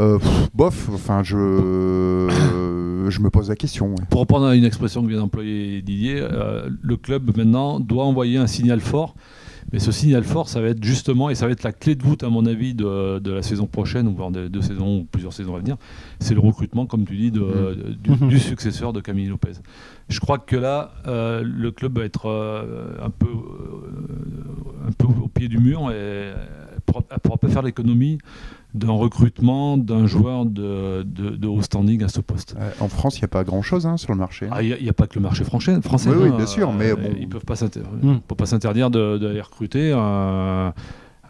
euh, 0.00 0.18
pff, 0.18 0.50
bof, 0.54 0.88
enfin, 0.92 1.22
je, 1.22 1.36
euh, 1.36 2.28
je 3.10 3.20
me 3.20 3.30
pose 3.30 3.48
la 3.48 3.56
question. 3.56 3.90
ouais. 3.90 4.04
Pour 4.10 4.20
reprendre 4.20 4.50
une 4.52 4.64
expression 4.64 5.02
que 5.02 5.08
vient 5.08 5.18
d'employer 5.18 5.82
Didier, 5.82 6.20
euh, 6.20 6.68
le 6.82 6.96
club 6.96 7.36
maintenant 7.36 7.80
doit 7.80 8.04
envoyer 8.04 8.38
un 8.38 8.46
signal 8.46 8.80
fort. 8.80 9.14
Mais 9.70 9.80
ce 9.80 9.92
signal 9.92 10.24
fort, 10.24 10.48
ça 10.48 10.62
va 10.62 10.68
être 10.68 10.82
justement, 10.82 11.28
et 11.28 11.34
ça 11.34 11.44
va 11.44 11.52
être 11.52 11.62
la 11.62 11.72
clé 11.72 11.94
de 11.94 12.02
voûte, 12.02 12.24
à 12.24 12.30
mon 12.30 12.46
avis, 12.46 12.72
de, 12.72 13.18
de 13.18 13.30
la 13.30 13.42
saison 13.42 13.66
prochaine, 13.66 14.08
ou 14.08 14.30
de 14.30 14.48
deux 14.48 14.62
saisons, 14.62 15.00
ou 15.00 15.04
plusieurs 15.04 15.34
saisons 15.34 15.56
à 15.56 15.58
venir, 15.58 15.76
c'est 16.20 16.32
le 16.32 16.40
recrutement, 16.40 16.86
comme 16.86 17.04
tu 17.04 17.16
dis, 17.16 17.30
de- 17.30 17.40
de- 17.40 17.92
du, 18.14 18.26
du 18.28 18.38
successeur 18.38 18.94
de 18.94 19.00
Camille 19.00 19.26
Lopez. 19.26 19.52
Je 20.08 20.20
crois 20.20 20.38
que 20.38 20.56
là, 20.56 20.92
euh, 21.06 21.42
le 21.44 21.70
club 21.70 21.98
va 21.98 22.04
être 22.06 22.30
euh, 22.30 22.94
un, 23.02 23.10
peu, 23.10 23.26
euh, 23.26 24.88
un 24.88 24.92
peu 24.92 25.06
au 25.06 25.28
pied 25.28 25.48
du 25.48 25.58
mur 25.58 25.90
et 25.90 26.32
ne 26.32 27.18
pourra 27.20 27.36
pas 27.36 27.48
faire 27.48 27.60
l'économie 27.62 28.16
d'un 28.74 28.90
recrutement 28.92 29.78
d'un 29.78 30.06
joueur 30.06 30.44
de, 30.44 31.02
de- 31.02 31.30
de 31.30 31.46
haut 31.48 31.62
standing 31.62 32.04
à 32.04 32.08
ce 32.08 32.20
poste. 32.20 32.54
Euh, 32.58 32.70
en 32.80 32.88
France, 32.88 33.16
il 33.16 33.20
n'y 33.22 33.24
a 33.24 33.28
pas 33.28 33.42
grand-chose 33.42 33.86
hein, 33.86 33.96
sur 33.96 34.12
le 34.12 34.18
marché. 34.18 34.46
Ah, 34.50 34.62
Il 34.62 34.76
n'y 34.82 34.88
a, 34.88 34.92
pas 34.92 35.06
que 35.06 35.14
le 35.14 35.22
marché 35.22 35.42
français. 35.44 35.80
français 35.82 36.10
Oui, 36.10 36.16
oui, 36.24 36.28
hein, 36.32 36.36
bien 36.36 36.46
sûr, 36.46 36.72
mais 36.72 36.90
euh, 36.92 36.96
bon. 36.96 37.10
Ils 37.18 37.26
ne 37.26 37.32
peuvent 37.32 37.44
pas 37.46 37.56
s'inter- 37.56 37.80
peut 38.26 38.34
pas 38.34 38.46
s'interdire 38.46 38.90
de- 38.90 39.16
d'aller 39.18 39.40
recruter 39.40 39.92
un, 39.92 40.74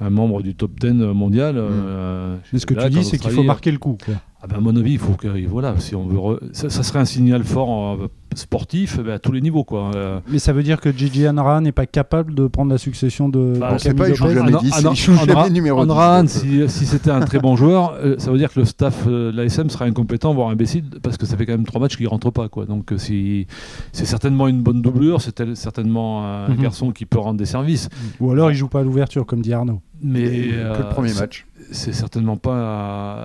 un 0.00 0.10
membre 0.10 0.42
du 0.42 0.54
top 0.56 0.78
10 0.80 0.92
mondial. 1.14 1.54
euh, 1.58 2.36
Mais 2.52 2.58
ce 2.58 2.66
que 2.66 2.74
là, 2.74 2.84
tu 2.84 2.90
dis, 2.98 3.04
c'est 3.04 3.18
qu'il 3.18 3.30
faut 3.30 3.42
marquer 3.44 3.70
le 3.70 3.78
coup. 3.78 3.96
quoi. 4.04 4.14
Ah 4.40 4.46
ben, 4.46 4.56
à 4.56 4.60
mon 4.60 4.76
avis, 4.76 4.92
il 4.92 4.98
faut 4.98 5.14
que 5.14 5.26
voilà, 5.48 5.74
si 5.78 5.94
on 5.96 6.06
veut, 6.06 6.16
re- 6.18 6.38
ça, 6.52 6.70
ça 6.70 6.82
serait 6.84 7.00
un 7.00 7.04
signal 7.04 7.42
fort 7.42 7.96
euh, 8.00 8.06
sportif 8.36 8.98
eh 9.00 9.02
ben, 9.02 9.12
à 9.14 9.18
tous 9.18 9.32
les 9.32 9.40
niveaux, 9.40 9.64
quoi. 9.64 9.90
Euh, 9.96 10.20
Mais 10.28 10.38
ça 10.38 10.52
veut 10.52 10.62
dire 10.62 10.80
que 10.80 10.92
Gigi 10.96 11.28
Anra 11.28 11.60
n'est 11.60 11.72
pas 11.72 11.86
capable 11.86 12.34
de 12.36 12.46
prendre 12.46 12.70
la 12.70 12.78
succession 12.78 13.28
de, 13.28 13.54
Bah, 13.58 13.78
sait 13.80 13.88
Camille 13.88 13.98
pas, 14.02 14.08
il 14.10 14.14
joue 14.14 14.28
jamais 14.28 14.52
Anra- 14.52 14.60
10, 14.60 14.70
Anra- 14.72 14.90
il 14.92 14.96
joue 14.96 15.12
Anra- 15.14 15.26
jamais 15.26 15.50
numéro 15.50 15.84
10. 15.84 15.90
Anrahan, 15.90 16.20
donc, 16.20 16.30
si, 16.30 16.68
si 16.68 16.86
c'était 16.86 17.10
un 17.10 17.20
très 17.20 17.40
bon 17.40 17.56
joueur, 17.56 17.94
euh, 17.94 18.14
ça 18.18 18.30
veut 18.30 18.38
dire 18.38 18.52
que 18.52 18.60
le 18.60 18.64
staff 18.66 19.04
euh, 19.08 19.32
de 19.32 19.36
l'ASM 19.36 19.70
sera 19.70 19.86
incompétent, 19.86 20.32
voire 20.34 20.50
imbécile, 20.50 20.84
parce 21.02 21.16
que 21.16 21.26
ça 21.26 21.36
fait 21.36 21.44
quand 21.44 21.52
même 21.54 21.66
trois 21.66 21.80
matchs 21.80 21.96
qu'il 21.96 22.04
ne 22.06 22.10
rentre 22.10 22.30
pas. 22.30 22.48
Quoi. 22.48 22.64
Donc 22.66 22.92
si, 22.96 23.48
c'est 23.92 24.04
certainement 24.06 24.46
une 24.46 24.62
bonne 24.62 24.82
doublure, 24.82 25.20
c'est 25.20 25.54
certainement 25.56 26.24
un 26.24 26.50
Mhm. 26.50 26.62
garçon 26.62 26.92
qui 26.92 27.06
peut 27.06 27.18
rendre 27.18 27.38
des 27.38 27.46
services. 27.46 27.88
Ou 28.20 28.30
alors 28.30 28.52
il 28.52 28.54
joue 28.54 28.68
pas 28.68 28.80
à 28.80 28.82
l'ouverture, 28.84 29.26
comme 29.26 29.40
dit 29.42 29.52
Arnaud. 29.52 29.80
Mais 30.00 30.22
que 30.22 30.50
euh, 30.54 30.78
le 30.78 30.88
premier 30.94 31.12
match. 31.14 31.44
C'est 31.70 31.92
certainement 31.92 32.36
pas. 32.36 32.54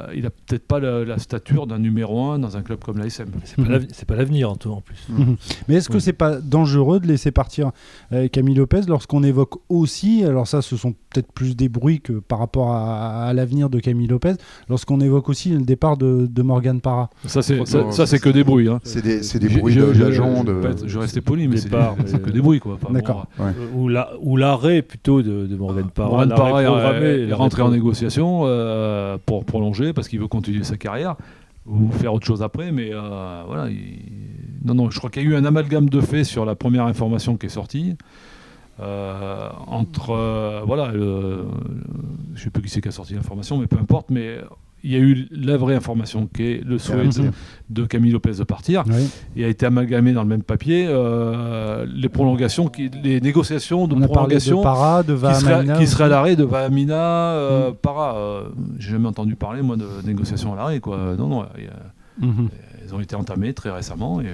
euh, 0.10 0.14
il 0.16 0.26
a 0.26 0.30
peut-être 0.30 0.68
pas 0.68 0.80
la, 0.80 1.04
la 1.06 1.18
stature 1.18 1.68
d'un 1.68 1.80
numéro 1.80 2.22
un 2.26 2.40
dans 2.40 2.58
un 2.58 2.62
club 2.62 2.80
comme 2.84 2.98
l'ASM. 2.98 3.26
C'est 3.44 3.56
pas 3.64 3.70
l'avenir- 3.70 3.90
c'est 3.94 4.08
pas 4.08 4.16
l'avenir 4.16 4.50
en 4.52 4.56
tout 4.56 4.72
en 4.72 4.82
plus. 4.82 5.08
Mais 5.68 5.76
est-ce 5.76 5.90
que 5.90 5.96
Oui. 5.96 6.02
c'est 6.02 6.14
pas 6.14 6.40
dangereux 6.40 7.00
de 7.00 7.08
laisser 7.08 7.32
partir 7.32 7.72
euh, 8.12 8.28
Camille 8.28 8.56
Lopez 8.56 8.82
lorsqu'on 8.88 9.24
évoque 9.24 9.56
aussi, 9.70 10.24
alors 10.24 10.48
ça 10.48 10.62
ce 10.62 10.76
sont 10.78 10.92
peut-être 11.12 11.32
plus 11.32 11.56
des 11.56 11.70
bruits 11.70 12.02
que 12.02 12.14
par 12.14 12.40
rapport 12.40 12.72
à, 12.72 13.26
à 13.26 13.34
l'avenir 13.34 13.70
de 13.70 13.80
Camille 13.80 14.08
Lopez, 14.08 14.34
lorsqu'on 14.70 15.00
évoque 15.02 15.30
aussi 15.30 15.50
le 15.50 15.62
départ 15.62 15.98
de, 15.98 16.28
de 16.30 16.42
Morgan 16.42 16.82
Parra? 16.82 17.10
Ça, 17.26 17.42
c'est, 17.42 17.66
ça, 17.66 17.92
ça, 17.92 18.06
c'est 18.06 18.20
que 18.20 18.30
des 18.30 18.44
bruits. 18.44 18.68
Hein. 18.68 18.80
C'est 18.84 19.02
des, 19.04 19.24
c'est 19.24 19.40
des 19.40 19.50
J'ai- 19.50 19.60
bruits 19.60 19.74
j'ai- 19.74 19.82
de- 19.82 19.94
d'agents. 19.94 20.44
je, 20.46 20.94
De... 20.94 20.98
restais 21.00 21.22
poli, 21.22 21.48
mais 21.48 21.58
c'est, 21.58 21.72
mais- 21.72 22.20
que 22.20 22.30
des 22.32 22.42
bruits. 22.42 22.60
Quoi. 22.60 22.78
Enfin, 22.82 22.94
D'accord. 22.94 23.28
Ouais. 23.40 23.46
Euh, 23.48 23.68
Ou 23.76 23.88
la- 23.90 24.12
ou 24.22 24.38
l'arrêt 24.38 24.82
plutôt 24.82 25.22
de, 25.22 25.46
de 25.48 25.56
Morgan 25.56 25.90
Parra. 25.94 26.10
Morgan 26.10 26.30
Parra 26.30 26.64
est- 26.64 27.34
rentré 27.34 27.62
en 27.62 27.66
pro- 27.68 27.76
euh, 28.46 29.18
pour 29.26 29.46
prolonger 29.46 29.94
parce 29.94 30.08
qu'il 30.08 30.20
veut 30.20 30.28
continuer 30.28 30.64
sa 30.64 30.78
carrière 30.78 31.16
ou 31.66 31.90
faire 31.92 32.14
autre 32.14 32.26
chose 32.26 32.42
après. 32.44 32.72
Mais 32.72 32.90
euh, 32.92 33.44
voilà, 33.48 33.70
il- 33.70 34.02
non, 34.66 34.74
non, 34.76 34.90
je 34.90 34.98
crois 34.98 35.10
qu'il 35.10 35.24
y 35.24 35.26
a 35.26 35.30
eu 35.30 35.36
un 35.36 35.46
amalgame 35.46 35.90
de 35.90 36.02
faits 36.02 36.26
sur 36.26 36.46
la 36.46 36.56
première 36.56 36.86
information 36.86 37.38
qui 37.38 37.46
est 37.48 37.50
sortie. 37.50 37.96
euh, 38.80 39.50
entre 39.68 40.64
voilà, 40.66 40.92
le- 40.92 41.46
je 42.34 42.44
sais 42.44 42.50
plus 42.50 42.64
qui 42.64 42.70
c'est 42.70 42.82
qui 42.82 42.88
a 42.88 42.92
sorti 42.92 43.14
l'information, 43.14 43.58
mais 43.58 43.68
peu 43.68 43.78
importe. 43.78 44.10
Mais 44.10 44.38
il 44.84 44.92
y 44.92 44.96
a 44.96 45.00
eu 45.00 45.28
la 45.32 45.56
vraie 45.58 45.76
information 45.76 46.28
qui 46.28 46.44
est 46.44 46.62
le 46.66 46.78
souhait 46.78 47.08
de, 47.08 47.32
de 47.70 47.86
Camille 47.86 48.12
Lopez 48.12 48.34
de 48.38 48.44
partir 48.44 48.84
Oui. 48.88 49.08
et 49.38 49.46
a 49.46 49.48
été 49.48 49.66
amalgamé 49.66 50.12
dans 50.14 50.24
le 50.24 50.28
même 50.28 50.44
papier 50.44 50.86
euh, 50.90 51.86
les 51.94 52.10
prolongations, 52.10 52.68
qui, 52.68 52.90
les 53.04 53.22
négociations 53.22 53.88
de 53.88 53.94
On 53.96 54.00
parlé 54.00 54.08
de 54.08 54.14
prolongation 54.14 54.62
Parra, 54.62 55.04
de 55.04 55.14
qui 55.80 55.88
serait 55.88 56.04
à 56.04 56.08
l'arrêt 56.10 56.36
de 56.36 56.44
Vahamina, 56.44 56.96
euh, 57.34 57.72
Mm. 57.72 57.76
Para. 57.82 58.16
euh, 58.18 58.44
J'ai 58.78 58.92
jamais 58.92 59.08
entendu 59.08 59.36
parler, 59.36 59.62
moi, 59.62 59.78
de 59.78 59.86
négociations 60.06 60.54
à 60.54 60.56
l'arrêt. 60.58 60.80
quoi. 60.80 61.16
Non, 61.18 61.28
non, 61.28 61.46
il 61.58 61.64
y 61.66 61.68
a- 61.68 62.26
elles 62.86 62.94
ont 62.94 63.00
été 63.00 63.16
entamées 63.16 63.54
très 63.54 63.72
récemment 63.72 64.20
et 64.22 64.26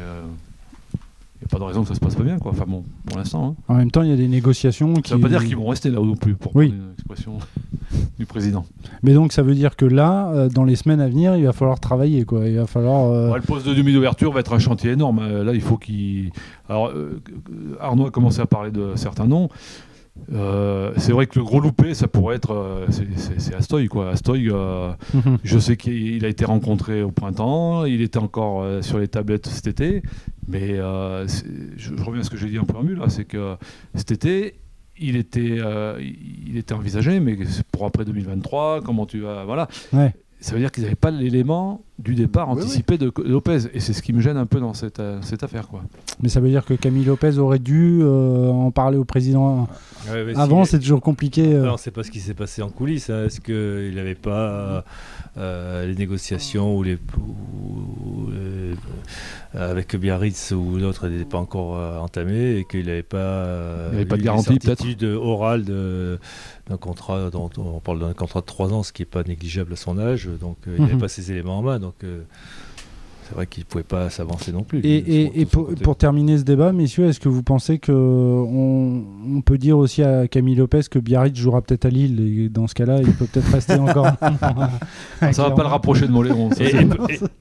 n'y 1.42 1.46
a 1.46 1.48
pas 1.50 1.60
de 1.60 1.64
raison 1.64 1.82
que 1.84 1.88
ça 1.88 1.96
se 1.96 2.00
passe 2.00 2.16
pas 2.16 2.24
bien. 2.24 2.38
Quoi. 2.40 2.52
Enfin 2.52 2.66
bon, 2.68 2.84
pour 3.06 3.18
l'instant. 3.18 3.56
hein. 3.58 3.64
En 3.74 3.76
même 3.76 3.92
temps, 3.92 4.02
il 4.02 4.10
y 4.10 4.14
a 4.14 4.18
des 4.18 4.28
négociations 4.28 4.94
qui. 4.96 5.10
Ça 5.10 5.16
veut 5.16 5.22
pas 5.22 5.30
dire 5.30 5.44
qu'ils 5.46 5.56
vont 5.56 5.68
rester 5.68 5.90
là 5.90 6.00
non 6.00 6.16
plus, 6.16 6.36
pour 6.36 6.56
Oui. 6.56 6.68
prendre 6.70 6.84
une 6.84 6.92
expression 6.94 7.38
du 8.20 8.26
président. 8.26 8.66
Mais 9.04 9.14
donc 9.14 9.32
ça 9.32 9.42
veut 9.42 9.56
dire 9.56 9.76
que 9.76 9.86
là, 9.86 10.32
euh, 10.34 10.50
dans 10.50 10.64
les 10.66 10.76
semaines 10.76 11.00
à 11.02 11.08
venir, 11.08 11.36
il 11.38 11.46
va 11.46 11.54
falloir 11.54 11.80
travailler, 11.80 12.26
quoi. 12.26 12.48
Il 12.48 12.58
va 12.58 12.68
falloir. 12.68 13.06
euh, 13.10 13.30
Ouais, 13.32 13.38
le 13.38 13.44
poste 13.44 13.66
de 13.68 13.74
demi 13.74 13.94
d'ouverture 13.94 14.32
va 14.34 14.42
être 14.42 14.54
un 14.54 14.60
chantier 14.60 14.92
énorme. 14.92 15.20
Euh, 15.20 15.44
Là, 15.44 15.54
il 15.54 15.62
faut 15.62 15.78
qu'il. 15.78 16.32
Alors, 16.68 16.88
euh, 16.90 17.22
Arnaud 17.80 18.08
a 18.08 18.12
commencé 18.12 18.42
à 18.42 18.46
parler 18.46 18.72
de 18.72 18.92
certains 18.96 19.26
noms. 19.28 19.50
Euh, 20.34 20.92
c'est 20.98 21.12
vrai 21.12 21.26
que 21.28 21.38
le 21.40 21.46
gros 21.46 21.60
loupé, 21.60 21.94
ça 21.94 22.08
pourrait 22.08 22.36
être. 22.36 22.52
euh, 22.54 22.86
c'est- 22.90 23.54
Astoy, 23.56 23.88
quoi. 23.88 24.10
Astoy, 24.12 24.50
euh, 24.52 24.92
mhm. 25.14 25.38
je 25.44 25.60
sais 25.60 25.76
qu'il 25.78 26.24
a 26.26 26.28
été 26.28 26.46
rencontré 26.46 27.02
au 27.04 27.12
printemps, 27.12 27.86
il 27.86 28.02
était 28.02 28.20
encore 28.20 28.62
euh, 28.62 28.82
sur 28.82 29.00
les 29.00 29.08
tablettes 29.08 29.48
cet 29.48 29.68
été, 29.68 30.02
mais 30.48 30.76
je, 30.78 31.26
je 31.78 32.04
reviens 32.04 32.22
à 32.22 32.24
ce 32.24 32.30
que 32.30 32.38
j'ai 32.38 32.50
dit 32.50 32.60
en 32.60 32.66
préambule, 32.66 33.00
là, 33.00 33.10
c'est 33.10 33.26
que 33.26 33.56
cet 33.96 34.12
été, 34.12 34.56
il 35.00 35.16
était, 35.16 35.60
il 36.48 36.58
était 36.58 36.74
envisagé, 36.74 37.20
mais 37.20 37.38
pour 37.72 37.86
après 37.86 38.06
2023, 38.06 38.82
comment 38.82 39.06
tu 39.06 39.20
vas. 39.22 39.46
Voilà. 39.46 39.68
Ouais. 39.94 40.14
Ça 40.42 40.54
veut 40.54 40.60
dire 40.60 40.72
qu'ils 40.72 40.84
n'avaient 40.84 40.96
pas 40.96 41.12
l'élément 41.12 41.82
du 41.98 42.16
départ 42.16 42.48
Oui, 42.50 42.62
anticipé 42.62 42.98
de 42.98 43.12
Lopez. 43.26 43.60
Et 43.74 43.82
c'est 43.82 43.92
ce 43.92 44.02
qui 44.02 44.14
me 44.14 44.22
gêne 44.22 44.38
un 44.38 44.46
peu 44.46 44.62
dans 44.62 44.74
cette, 44.74 45.02
euh, 45.02 45.20
cette 45.22 45.44
affaire. 45.44 45.68
Quoi. 45.68 45.82
Mais 46.24 46.30
ça 46.30 46.40
veut 46.40 46.48
dire 46.48 46.64
que 46.64 46.74
Camille 46.76 47.04
Lopez 47.04 47.38
aurait 47.40 47.60
dû 47.60 48.00
euh, 48.02 48.48
en 48.50 48.72
parler 48.72 48.98
au 48.98 49.04
président 49.04 49.68
Ouais, 50.10 50.24
mais 50.24 50.38
avant, 50.38 50.64
si- 50.64 50.72
c'est 50.72 50.80
toujours 50.80 51.02
compliqué. 51.02 51.54
euh. 51.54 51.64
Alors, 51.64 51.78
c'est 51.78 51.92
pas 51.92 52.04
ce 52.04 52.12
qui 52.12 52.22
s'est 52.22 52.34
passé 52.34 52.62
en 52.62 52.70
coulisses. 52.70 53.10
hein. 53.10 53.26
Est-ce 53.26 53.42
qu'il 53.42 53.94
n'avait 53.96 54.16
pas 54.16 54.86
euh, 55.40 55.86
les 55.88 55.96
négociations 55.96 56.76
ou 56.78 56.84
les, 56.84 56.96
ou, 57.18 58.30
euh, 58.32 58.74
avec 59.54 59.96
Biarritz 59.96 60.52
ou 60.52 60.80
d'autres 60.80 61.08
n'étaient 61.08 61.26
pas 61.30 61.38
encore 61.40 61.78
euh, 61.78 61.98
entamées 61.98 62.58
et 62.58 62.66
qu'il 62.66 62.86
n'avait 62.86 63.02
pas, 63.04 63.46
Il 63.92 63.96
avait 63.96 64.06
pas 64.06 64.18
de 64.18 64.22
garantie, 64.22 64.60
peut-être 64.60 64.86
de- 64.98 66.20
d'un 66.70 66.78
contrat. 66.78 67.30
dont 67.32 67.50
on 67.58 67.80
parle 67.80 68.00
d'un 68.00 68.14
contrat 68.14 68.42
de 68.42 68.46
3 68.46 68.74
ans, 68.74 68.84
ce 68.84 68.92
qui 68.94 69.02
n'est 69.02 69.08
pas 69.08 69.24
négligeable 69.24 69.74
à 69.74 69.76
son 69.76 69.98
âge. 69.98 70.30
Donc, 70.40 70.58
il 70.68 70.82
n'avait 70.82 70.94
Mhm. 70.94 71.00
pas 71.00 71.08
ces 71.08 71.32
éléments 71.32 71.60
en 71.60 71.62
main. 71.64 71.80
Donc, 71.80 71.96
c'est 73.30 73.36
vrai 73.36 73.46
qu'il 73.46 73.62
ne 73.62 73.66
pouvait 73.66 73.84
pas 73.84 74.10
s'avancer 74.10 74.52
non 74.52 74.64
plus. 74.64 74.82
Et, 74.84 75.46
pour, 75.46 75.96
terminer 75.96 76.40
ce 76.40 76.44
débat, 76.44 76.72
messieurs, 76.72 77.06
est-ce 77.06 77.20
que 77.20 77.30
vous 77.30 77.44
pensez 77.44 77.78
que 77.78 77.92
on, 77.92 79.04
on 79.36 79.42
peut 79.42 79.60
dire 79.60 79.78
aussi 79.78 80.02
à 80.02 80.28
Camille 80.28 80.56
Lopez 80.56 80.82
que 80.90 80.98
Biarritz 80.98 81.38
jouera 81.38 81.62
peut-être 81.62 81.86
à 81.86 81.90
Lille 81.90 82.20
et 82.20 82.50
dans 82.50 82.66
ce 82.66 82.74
cas-là, 82.74 83.02
il 83.02 83.14
peut 83.14 83.28
peut-être 83.32 83.52
rester 83.52 83.76
encore? 83.76 84.08
Ça 85.32 85.44
va 85.44 85.52
pas 85.52 85.62
le 85.62 85.70
rapprocher 85.70 86.08
de 86.08 86.12
Moléron. 86.12 86.50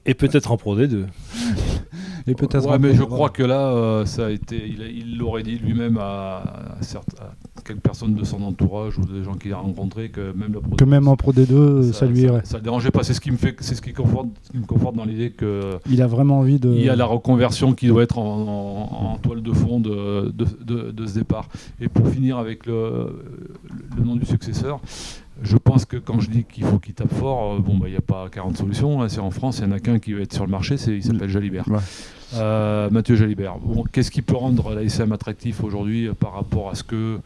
et 0.05 0.13
peut-être 0.13 0.51
en 0.51 0.57
Pro 0.57 0.77
D2. 0.77 1.05
Et 2.27 2.35
peut-être. 2.35 2.65
Ouais, 2.67 2.73
un 2.75 2.77
mais 2.79 2.93
je 2.93 3.03
crois 3.03 3.29
que 3.29 3.43
là, 3.43 3.71
euh, 3.73 4.05
ça 4.05 4.27
a 4.27 4.29
été, 4.29 4.61
il 4.67 5.17
l'aurait 5.17 5.43
dit 5.43 5.57
lui-même 5.57 5.97
à, 5.97 6.37
à 6.79 6.81
certes- 6.81 7.15
à 7.19 7.33
quelques 7.63 7.79
personnes 7.81 8.15
de 8.15 8.23
son 8.23 8.41
entourage 8.43 8.97
ou 8.97 9.05
des 9.05 9.23
gens 9.23 9.33
qu'il 9.33 9.53
a 9.53 9.57
rencontrés 9.57 10.09
que 10.09 10.31
même 10.33 10.53
le 10.53 10.59
que 10.77 10.83
même 10.85 11.07
en 11.07 11.15
Pro 11.15 11.31
D2, 11.33 11.91
ça, 11.93 12.05
lui 12.05 12.21
irait. 12.21 12.41
Ça, 12.45 12.57
le 12.57 12.63
dérangeait 12.63 12.91
pas. 12.91 13.03
C'est 13.03 13.13
ce 13.13 13.21
qui 13.21 13.31
me 13.31 13.37
fait, 13.37 13.55
c'est 13.59 13.75
ce 13.75 13.81
qui 13.81 13.93
conforte, 13.93 14.27
qui 14.51 14.57
me 14.57 14.65
conforte 14.65 14.95
dans 14.95 15.05
l'idée 15.05 15.31
que 15.31 15.77
Il 15.89 16.01
a 16.01 16.07
vraiment 16.07 16.39
envie 16.39 16.59
de. 16.59 16.69
il 16.73 16.81
y 16.83 16.89
a 16.89 16.95
la 16.95 17.05
reconversion 17.05 17.73
qui 17.73 17.87
doit 17.87 18.03
être 18.03 18.17
en, 18.17 18.41
en- 18.41 19.11
en 19.13 19.17
toile 19.17 19.41
de 19.41 19.51
fond 19.51 19.79
de, 19.79 20.31
de, 20.31 20.45
de- 20.63 20.91
de 20.91 21.05
ce 21.05 21.15
départ. 21.15 21.47
Et 21.81 21.87
pour 21.89 22.07
finir 22.07 22.37
avec 22.37 22.65
le, 22.65 23.07
le 23.97 24.03
nom 24.03 24.15
du 24.15 24.25
successeur, 24.25 24.79
je 25.41 25.57
pense 25.57 25.85
que 25.85 25.97
quand 25.97 26.19
je 26.19 26.29
dis 26.29 26.43
qu'il 26.43 26.63
faut 26.65 26.79
qu'il 26.79 26.93
tape 26.93 27.13
fort, 27.13 27.55
euh, 27.55 27.59
bon, 27.59 27.77
bah, 27.77 27.87
il 27.87 27.91
n'y 27.91 27.97
a 27.97 28.01
pas 28.01 28.27
40 28.29 28.57
solutions. 28.57 29.01
hein. 29.01 29.09
C'est 29.09 29.19
en 29.19 29.31
France, 29.31 29.59
il 29.59 29.65
n'y 29.67 29.73
en 29.73 29.75
a 29.75 29.79
qu'un 29.79 29.99
qui 29.99 30.13
va 30.13 30.21
être 30.21 30.33
sur 30.33 30.45
le 30.45 30.51
marché, 30.51 30.77
c'est, 30.77 30.95
il 30.95 31.03
s'appelle 31.03 31.29
Jalibert. 31.29 31.67
Ouais. 31.69 31.79
Euh, 32.35 32.89
Mathieu 32.91 33.15
Jalibert. 33.15 33.57
Bon, 33.57 33.83
qu'est-ce 33.91 34.11
qui 34.11 34.21
peut 34.21 34.35
rendre 34.35 34.73
l'ASM 34.75 35.11
attractif 35.11 35.63
aujourd'hui 35.63 36.07
euh, 36.07 36.13
par 36.13 36.33
rapport 36.33 36.69
à 36.69 36.75
ce 36.75 36.83
que 36.83 37.19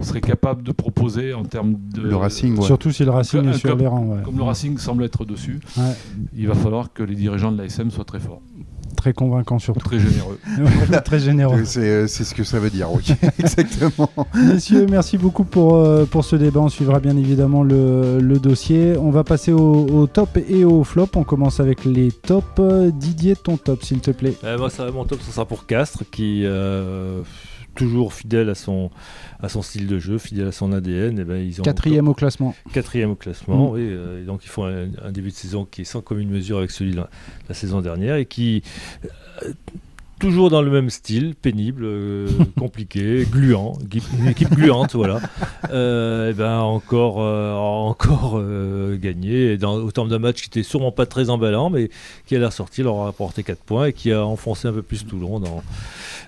serait 0.00 0.20
capable 0.20 0.62
de 0.64 0.72
proposer 0.72 1.32
en 1.32 1.44
termes 1.44 1.74
de. 1.94 2.02
Le 2.02 2.16
Racing, 2.16 2.56
ouais. 2.58 2.64
Surtout 2.66 2.90
si 2.90 3.04
le 3.04 3.10
Racing 3.10 3.46
est 3.48 3.52
sur 3.54 3.68
club 3.70 3.80
les 3.80 3.86
rangs. 3.86 4.06
ouais. 4.06 4.22
Comme 4.24 4.36
le 4.36 4.42
Racing 4.42 4.76
semble 4.78 5.04
être 5.04 5.24
dessus, 5.24 5.60
Ouais. 5.76 5.92
il 6.36 6.48
va 6.48 6.54
falloir 6.54 6.92
que 6.92 7.02
les 7.02 7.14
dirigeants 7.14 7.52
de 7.52 7.58
l'ASM 7.62 7.90
soient 7.90 8.04
très 8.04 8.18
forts, 8.20 8.42
Très 9.02 9.12
convaincant 9.12 9.56
ou 9.56 9.58
surtout. 9.58 9.80
très 9.80 9.98
généreux. 9.98 10.38
très 11.04 11.18
généreux. 11.18 11.64
C'est 11.64 12.06
c'est 12.06 12.22
ce 12.22 12.36
que 12.36 12.44
ça 12.44 12.60
veut 12.60 12.70
dire, 12.70 12.92
oui. 12.92 13.02
Exactement. 13.40 14.08
Messieurs, 14.32 14.86
merci 14.88 15.18
beaucoup 15.18 15.42
pour, 15.42 15.74
euh, 15.74 16.04
pour 16.04 16.24
ce 16.24 16.36
débat. 16.36 16.60
On 16.60 16.68
suivra 16.68 17.00
bien 17.00 17.16
évidemment 17.16 17.64
le, 17.64 18.20
le 18.20 18.38
dossier. 18.38 18.96
On 18.96 19.10
va 19.10 19.24
passer 19.24 19.50
au, 19.50 19.86
au 19.88 20.06
top 20.06 20.38
et 20.48 20.64
au 20.64 20.84
flop. 20.84 21.08
On 21.16 21.24
commence 21.24 21.58
avec 21.58 21.84
les 21.84 22.12
tops. 22.12 22.46
Euh, 22.60 22.92
Didier, 22.92 23.34
ton 23.34 23.56
top, 23.56 23.82
s'il 23.82 23.98
te 23.98 24.12
plaît. 24.12 24.36
Euh, 24.44 24.56
moi, 24.56 24.70
ça, 24.70 24.88
mon 24.92 25.04
top, 25.04 25.20
ce 25.22 25.32
sera 25.32 25.46
pour 25.46 25.66
Castres, 25.66 26.04
qui 26.12 26.42
euh, 26.44 27.22
toujours 27.74 28.12
fidèle 28.14 28.48
à 28.50 28.54
son, 28.54 28.90
à 29.40 29.48
son 29.48 29.62
style 29.62 29.86
de 29.86 29.98
jeu, 29.98 30.18
fidèle 30.18 30.48
à 30.48 30.52
son 30.52 30.72
ADN. 30.72 31.18
Et 31.18 31.24
ben, 31.24 31.36
ils 31.36 31.60
ont 31.60 31.64
Quatrième 31.64 32.08
au 32.08 32.14
classement. 32.14 32.54
quatrième 32.72 33.10
au 33.12 33.14
classement, 33.16 33.70
Mm. 33.70 33.74
oui, 33.74 33.80
euh, 33.84 34.22
et 34.22 34.24
donc 34.24 34.44
ils 34.44 34.48
font 34.48 34.64
un, 34.64 34.88
un 35.02 35.12
début 35.12 35.30
de 35.30 35.34
saison 35.34 35.64
qui 35.64 35.82
est 35.82 35.84
sans 35.84 36.00
commune 36.00 36.30
mesure 36.30 36.58
avec 36.58 36.70
celui 36.70 36.92
de 36.92 36.96
la, 36.96 37.10
la 37.48 37.54
saison 37.54 37.80
dernière 37.80 38.16
et 38.16 38.26
qui 38.26 38.62
euh, 39.44 39.52
toujours 40.22 40.48
dans 40.50 40.62
le 40.62 40.70
même 40.70 40.88
style, 40.88 41.34
pénible, 41.34 41.82
euh, 41.84 42.28
compliqué, 42.58 43.26
gluant, 43.30 43.76
une 44.18 44.28
équipe 44.28 44.50
gluante, 44.54 44.94
voilà. 44.94 45.20
Euh, 45.72 46.30
et 46.30 46.32
ben 46.32 46.58
encore, 46.60 47.16
euh, 47.20 47.52
encore 47.54 48.34
euh, 48.36 48.96
gagné 48.96 49.52
et 49.52 49.58
dans 49.58 49.74
autant 49.76 50.06
de 50.06 50.16
matchs 50.16 50.42
qui 50.42 50.48
étaient 50.48 50.62
sûrement 50.62 50.92
pas 50.92 51.06
très 51.06 51.28
emballants, 51.28 51.70
mais 51.70 51.90
qui 52.26 52.36
à 52.36 52.38
la 52.38 52.50
sortie 52.52 52.82
leur 52.84 53.02
a 53.02 53.08
apporté 53.08 53.42
4 53.42 53.58
points 53.64 53.86
et 53.86 53.92
qui 53.92 54.12
a 54.12 54.24
enfoncé 54.24 54.68
un 54.68 54.72
peu 54.72 54.82
plus 54.82 55.04
Toulon 55.04 55.40
dans 55.40 55.62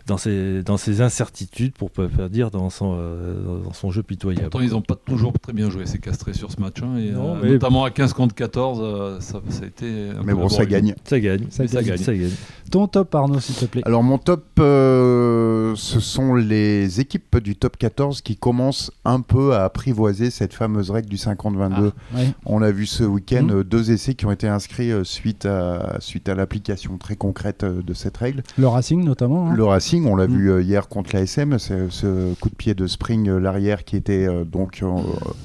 dans 0.07 0.19
ses, 0.19 0.63
dans 0.63 0.77
ses 0.77 1.01
incertitudes, 1.01 1.73
pour 1.73 1.91
pas 1.91 2.07
faire 2.09 2.29
dire, 2.29 2.51
dans 2.51 2.69
son, 2.69 2.95
euh, 2.99 3.63
dans 3.65 3.73
son 3.73 3.91
jeu 3.91 4.03
pitoyable. 4.03 4.51
Pourtant, 4.51 4.63
ils 4.67 4.73
n'ont 4.73 4.83
pas 4.83 4.97
toujours 4.97 5.33
très 5.41 5.55
bien 5.55 5.71
joué, 5.71 5.87
ces 5.87 5.99
castrés 5.99 6.35
sur 6.35 6.53
ce 6.53 6.61
match. 6.61 6.75
hein, 6.83 6.99
et, 6.99 7.11
Non, 7.13 7.37
euh, 7.37 7.39
mais- 7.43 7.51
Notamment 7.53 7.85
à 7.85 7.91
15 7.91 8.13
contre 8.13 8.35
14, 8.35 8.81
euh, 8.83 9.19
ça, 9.21 9.41
ça 9.49 9.63
a 9.65 9.67
été. 9.67 9.87
un 10.11 10.21
Mais 10.23 10.33
peu 10.35 10.41
bon, 10.41 10.51
ça 10.51 10.67
gagne. 10.67 10.95
Ça 11.05 11.19
gagne, 11.19 11.47
Ça 11.49 11.67
ça 11.67 11.77
gagne. 11.83 11.87
gagne, 11.87 11.97
ça 12.05 12.15
gagne. 12.15 12.31
Ton 12.75 12.88
top, 12.88 13.14
Arnaud, 13.14 13.38
s'il 13.38 13.54
te 13.54 13.66
plaît. 13.66 13.83
Alors 13.87 14.02
mon 14.02 14.19
top, 14.19 14.45
euh, 14.59 15.75
ce 15.76 16.00
sont 16.00 16.35
les 16.35 16.99
équipes 17.00 17.38
du 17.38 17.54
top 17.54 17.76
14 17.76 18.21
qui 18.21 18.37
commencent 18.37 18.90
un 19.04 19.21
peu 19.21 19.54
à 19.54 19.62
apprivoiser 19.62 20.31
cette 20.31 20.52
fameuse 20.54 20.90
règle 20.90 21.09
du 21.09 21.14
50-22. 21.14 21.93
Ouais. 22.16 22.33
On 22.47 22.62
a 22.62 22.73
vu 22.73 22.87
ce 22.87 23.04
week-end 23.04 23.47
euh, 23.50 23.62
deux 23.62 23.93
essais 23.93 24.14
qui 24.14 24.26
ont 24.26 24.33
été 24.33 24.49
inscrits 24.49 24.90
euh, 24.90 25.04
suite 25.04 25.47
à, 25.47 25.99
suite 26.00 26.28
à 26.28 26.35
l'application 26.35 26.99
très 26.99 27.14
concrète 27.14 27.62
euh, 27.62 27.81
de 27.81 27.95
cette 27.95 28.16
règle. 28.16 28.43
Le 28.59 28.66
Racing 28.66 29.04
notamment. 29.04 29.50
hein. 29.50 29.54
Le 29.54 29.64
Racing, 29.64 30.07
on 30.07 30.16
l'a 30.16 30.26
Mhm. 30.26 30.37
vu 30.37 30.62
hier 30.64 30.88
contre 30.88 31.14
l'ASM, 31.14 31.61
c'est 31.61 31.90
ce 31.90 32.35
coup 32.40 32.50
de 32.50 32.57
pied 32.57 32.75
de 32.75 32.88
Spring, 32.88 33.31
l'arrière 33.37 33.85
qui 33.85 33.95
était 33.95 34.26
euh, 34.26 34.45
donc 34.45 34.81
euh, 34.83 34.88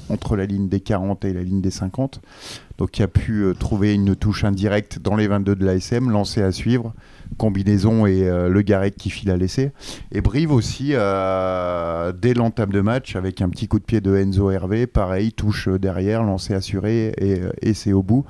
entre 0.10 0.36
la 0.36 0.48
ligne 0.48 0.68
des 0.68 0.80
40 0.80 1.26
et 1.26 1.34
la 1.34 1.44
ligne 1.44 1.62
des 1.62 1.70
50. 1.70 2.22
Donc 2.80 2.92
qui 2.92 3.04
a 3.04 3.08
pu 3.10 3.44
trouver 3.60 3.94
une 3.94 4.16
touche 4.16 4.46
indirecte 4.46 5.00
dans 5.00 5.18
les 5.18 5.28
22 5.28 5.54
de 5.56 5.66
l'ASM, 5.66 6.10
lancé 6.10 6.42
à 6.42 6.54
suivre, 6.54 6.94
combinaison 7.38 8.06
et 8.06 8.24
euh, 8.24 8.50
le 8.50 8.62
Garec 8.62 8.96
qui 8.96 9.10
file 9.10 9.32
à 9.32 9.38
l'essai. 9.38 9.72
Et 10.12 10.22
Brive 10.22 10.52
aussi, 10.52 10.92
euh, 10.94 12.12
dès 12.12 12.34
l'entame 12.34 12.72
de 12.72 12.82
match, 12.82 13.16
avec 13.16 13.42
un 13.42 13.50
petit 13.50 13.68
coup 13.68 13.80
de 13.80 13.84
pied 13.84 14.02
de 14.02 14.16
Enzo 14.16 14.50
Hervé, 14.52 14.88
pareil, 14.88 15.34
touche 15.34 15.68
euh, 15.68 15.78
derrière, 15.78 16.24
lancé 16.24 16.54
assuré 16.54 17.14
et, 17.18 17.42
et 17.62 17.74
c'est 17.74 17.94
au 17.94 18.04
bout. 18.04 18.26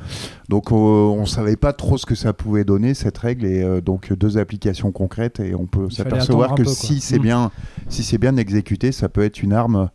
Donc 0.49 0.71
on 0.71 1.25
savait 1.27 1.55
pas 1.55 1.73
trop 1.73 1.97
ce 1.97 2.07
que 2.07 2.15
ça 2.15 2.33
pouvait 2.33 2.63
donner 2.63 2.95
cette 2.95 3.17
règle 3.19 3.45
et 3.45 3.81
donc 3.81 4.11
deux 4.13 4.39
applications 4.39 4.91
concrètes 4.91 5.39
et 5.39 5.53
on 5.53 5.67
peut 5.67 5.91
s'apercevoir 5.91 6.55
que 6.55 6.63
peu, 6.63 6.69
si 6.69 6.99
c'est 6.99 7.19
Mm. 7.19 7.23
bien 7.23 7.51
si 7.89 8.17
bien 8.17 8.37
exécuté, 8.37 8.91
ça 8.91 9.09
peut 9.09 9.23
être 9.23 9.41
une 9.43 9.53
arme 9.53 9.89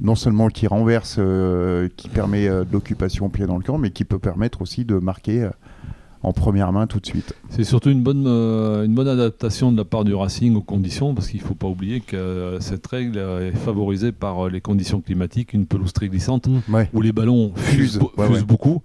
non 0.00 0.14
seulement 0.14 0.48
qui 0.48 0.66
renverse, 0.66 1.16
euh, 1.18 1.88
qui 1.96 2.08
permet 2.08 2.48
euh, 2.48 2.64
de 2.64 2.72
l'occupation 2.72 3.26
au 3.26 3.28
pied 3.28 3.46
dans 3.46 3.56
le 3.56 3.64
camp, 3.64 3.76
mais 3.76 3.90
qui 3.90 4.04
peut 4.04 4.20
permettre 4.20 4.62
aussi 4.62 4.84
de 4.84 4.94
marquer 4.96 5.42
euh, 5.42 5.50
en 6.22 6.32
première 6.32 6.70
main 6.72 6.86
tout 6.86 7.00
de 7.00 7.06
suite. 7.06 7.34
C'est 7.48 7.64
surtout 7.64 7.90
une 7.90 8.02
bonne, 8.02 8.24
euh, 8.26 8.84
une 8.84 8.94
bonne 8.94 9.08
adaptation 9.08 9.72
de 9.72 9.76
la 9.78 9.84
part 9.84 10.04
du 10.04 10.14
Racing 10.14 10.54
aux 10.54 10.60
conditions, 10.60 11.14
parce 11.14 11.28
qu'il 11.28 11.40
ne 11.40 11.46
faut 11.46 11.54
pas 11.54 11.66
oublier 11.66 12.00
que 12.00 12.16
euh, 12.16 12.60
cette 12.60 12.86
règle 12.86 13.16
euh, 13.18 13.48
est 13.50 13.56
favorisée 13.56 14.12
par 14.12 14.46
euh, 14.46 14.50
les 14.50 14.60
conditions 14.60 15.00
climatiques, 15.00 15.52
une 15.54 15.66
pelouse 15.66 15.92
très 15.92 16.08
glissante, 16.08 16.48
Ouais. 16.68 16.90
où 16.92 17.00
les 17.00 17.12
ballons 17.12 17.52
fusent, 17.56 17.92
Fusent, 17.92 17.98
bo- 17.98 18.12
ouais, 18.18 18.26
fusent 18.26 18.36
ouais. 18.40 18.42
beaucoup. 18.44 18.82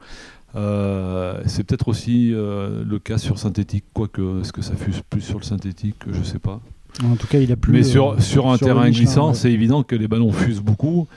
Euh, 0.55 1.41
c'est 1.47 1.63
peut-être 1.65 1.89
aussi 1.89 2.31
euh, 2.33 2.83
le 2.87 2.99
cas 2.99 3.17
sur 3.17 3.37
synthétique, 3.37 3.83
quoique 3.93 4.39
est-ce 4.41 4.53
que 4.53 4.61
ça 4.61 4.75
fuse 4.75 5.01
plus 5.09 5.21
sur 5.21 5.37
le 5.39 5.43
synthétique, 5.43 5.97
je 6.09 6.17
ne 6.19 6.23
sais 6.23 6.39
pas. 6.39 6.61
En 7.03 7.17
tout 7.17 7.27
cas, 7.27 7.39
il 7.39 7.51
a 7.51 7.57
plus. 7.57 7.73
Mais 7.73 7.79
euh, 7.79 7.83
sur, 7.83 8.21
sur 8.21 8.47
un 8.47 8.55
sur 8.55 8.67
terrain 8.67 8.85
Michelin, 8.85 9.03
glissant, 9.03 9.27
ouais. 9.29 9.33
c'est 9.33 9.51
évident 9.51 9.83
que 9.83 9.97
les 9.97 10.07
ballons 10.07 10.31
fusent 10.31 10.61
beaucoup 10.61 11.07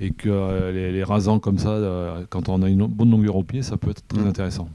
et 0.00 0.10
que 0.10 0.28
euh, 0.28 0.72
les, 0.72 0.90
les 0.90 1.04
rasants 1.04 1.38
comme 1.38 1.58
ça, 1.58 1.68
euh, 1.70 2.24
quand 2.28 2.48
on 2.48 2.60
a 2.62 2.68
une 2.68 2.86
bonne 2.86 3.10
longueur 3.10 3.36
au 3.36 3.44
pied, 3.44 3.62
ça 3.62 3.76
peut 3.76 3.90
être 3.90 4.02
très 4.08 4.20
Mm. 4.20 4.26
intéressant. 4.28 4.68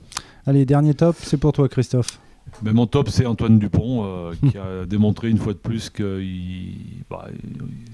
Allez, 0.46 0.66
dernier 0.66 0.94
top, 0.94 1.16
c'est 1.20 1.38
pour 1.38 1.54
toi, 1.54 1.70
Christophe. 1.70 2.20
Mais 2.62 2.74
mon 2.74 2.86
top, 2.86 3.10
c'est 3.10 3.26
Antoine 3.26 3.58
Dupont, 3.58 4.04
euh, 4.06 4.34
qui 4.52 4.58
a 4.58 4.86
démontré 4.86 5.30
une 5.30 5.38
fois 5.38 5.54
de 5.54 5.58
plus 5.58 5.90
qu'il. 5.90 7.04
bah, 7.10 7.28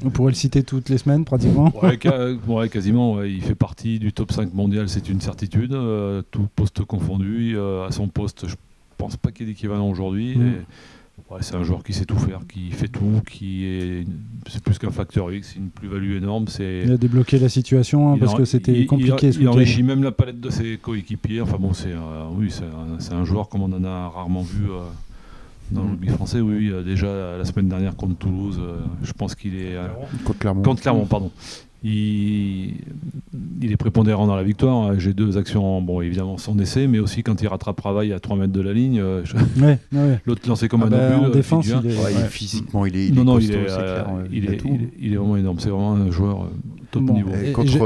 On 0.04 0.10
pourrait 0.10 0.32
le 0.32 0.36
citer 0.36 0.64
toutes 0.64 0.90
les 0.90 0.98
semaines, 0.98 1.24
pratiquement. 1.26 1.72
ouais, 1.82 1.98
ca- 2.02 2.32
ouais, 2.48 2.70
quasiment, 2.70 3.14
ouais, 3.14 3.32
il 3.32 3.42
fait 3.42 3.56
partie 3.56 4.00
du 4.00 4.12
top 4.12 4.32
5 4.32 4.54
mondial, 4.54 4.90
c'est 4.90 5.08
une 5.10 5.22
certitude, 5.22 5.74
euh, 5.74 6.24
tout 6.32 6.48
poste 6.56 6.84
confondu. 6.84 7.54
euh, 7.56 7.86
à 7.88 7.92
son 7.92 8.08
poste, 8.08 8.48
je 8.48 8.56
pense 8.98 9.16
pas 9.16 9.32
qu'il 9.32 9.46
y 9.48 9.50
ait 9.50 9.54
d'équivalent 9.54 9.88
aujourd'hui. 9.90 10.36
Mm. 10.36 10.42
et, 10.48 10.56
ouais, 11.30 11.38
c'est 11.42 11.56
un 11.56 11.64
joueur 11.64 11.84
qui 11.84 11.94
sait 11.94 12.06
tout 12.06 12.18
faire, 12.18 12.40
qui 12.52 12.72
fait 12.72 12.88
tout, 12.88 13.22
qui 13.30 13.66
est. 13.66 14.06
C'est 14.50 14.64
plus 14.64 14.78
qu'un 14.78 14.92
facteur 14.92 15.32
X, 15.32 15.52
c'est 15.54 15.60
une 15.60 15.70
plus-value 15.70 16.18
énorme. 16.18 16.48
C'est. 16.48 16.82
Il 16.86 16.92
a 16.92 16.98
débloqué 16.98 17.40
la 17.40 17.50
situation 17.50 18.12
hein, 18.14 18.18
parce 18.20 18.34
en- 18.34 18.38
que 18.38 18.46
c'était 18.46 18.74
il- 18.80 18.88
compliqué 18.88 19.28
il, 19.28 19.34
ce 19.34 19.40
il 19.40 19.48
enrichit 19.50 19.84
même 19.84 20.04
la 20.04 20.12
palette 20.12 20.40
de 20.40 20.50
ses 20.50 20.78
coéquipiers. 20.78 21.42
Enfin 21.42 21.58
bon, 21.60 21.74
c'est 21.74 21.92
euh, 21.92 22.26
oui, 22.32 22.48
c'est 22.50 22.64
un, 22.64 23.00
c'est 23.00 23.14
un 23.14 23.26
joueur 23.26 23.50
comme 23.50 23.62
on 23.62 23.72
en 23.74 23.84
a 23.84 24.10
rarement 24.10 24.42
vu 24.44 24.66
euh, 24.70 24.84
Dans 25.72 25.84
le 25.84 25.90
rugby 25.92 26.08
français, 26.10 26.40
oui, 26.42 26.56
oui, 26.58 26.70
euh, 26.72 26.82
déjà 26.84 27.38
la 27.38 27.46
semaine 27.46 27.70
dernière 27.70 27.96
contre 27.96 28.16
Toulouse, 28.16 28.58
euh, 28.60 28.78
je 29.04 29.12
pense 29.14 29.36
qu'il 29.36 29.56
est. 29.56 29.76
euh, 29.76 29.88
Contre 30.26 30.40
Clermont. 30.40 30.62
contre 30.64 30.82
Clermont, 30.82 31.06
pardon. 31.06 31.32
Il, 31.84 32.74
il 33.62 33.72
est 33.72 33.78
prépondérant 33.78 34.28
dans 34.28 34.36
la 34.36 34.44
victoire. 34.44 35.00
J'ai 35.00 35.14
deux 35.14 35.38
actions, 35.38 35.82
bon, 35.82 36.02
évidemment, 36.02 36.38
son 36.38 36.60
essai, 36.60 36.88
mais 36.88 37.00
aussi 37.00 37.24
quand 37.24 37.42
il 37.42 37.48
rattrape 37.48 37.78
travail 37.78 38.12
à 38.14 38.20
3 38.20 38.36
mètres 38.38 38.52
de 38.54 38.62
la 38.62 38.74
ligne. 38.74 39.00
euh, 39.00 39.22
je- 39.24 39.36
Ouais, 39.62 39.80
ouais. 39.94 40.20
L'autre 40.26 40.42
lancé 40.48 40.68
comme 40.68 40.84
Ah 40.84 40.88
un 40.88 40.90
bah, 40.90 41.08
obus. 41.16 41.26
en 41.26 41.30
euh, 41.30 41.32
défense, 41.32 41.68
il 41.68 41.72
est, 41.72 41.76
Ouais, 41.76 42.12
il- 42.12 42.18
ouais. 42.18 42.28
physiquement, 42.30 42.86
il 42.86 42.96
est, 42.98 43.08
il 43.08 43.14
non, 43.14 43.22
est 43.22 43.26
non, 43.26 43.36
costaud, 43.36 43.52
il 43.54 43.56
est, 43.60 43.70
c'est 43.70 43.76
clair. 43.76 44.08
il, 44.32 44.50
a 44.50 44.54
est, 44.54 44.58
tout. 44.58 44.70
il 44.74 44.82
est- 44.84 44.94
il 45.00 45.14
est 45.14 45.18
vraiment 45.18 45.38
énorme. 45.38 45.60
C'est 45.60 45.70
vraiment 45.70 45.94
un 45.94 46.12
joueur 46.12 46.44
euh, 46.44 46.48
top 46.92 47.04
Bon, 47.04 47.14
niveau. 47.14 47.32
Et 47.42 47.50
Et 47.50 47.52
contre, 47.54 47.72
j'ai- 47.72 47.80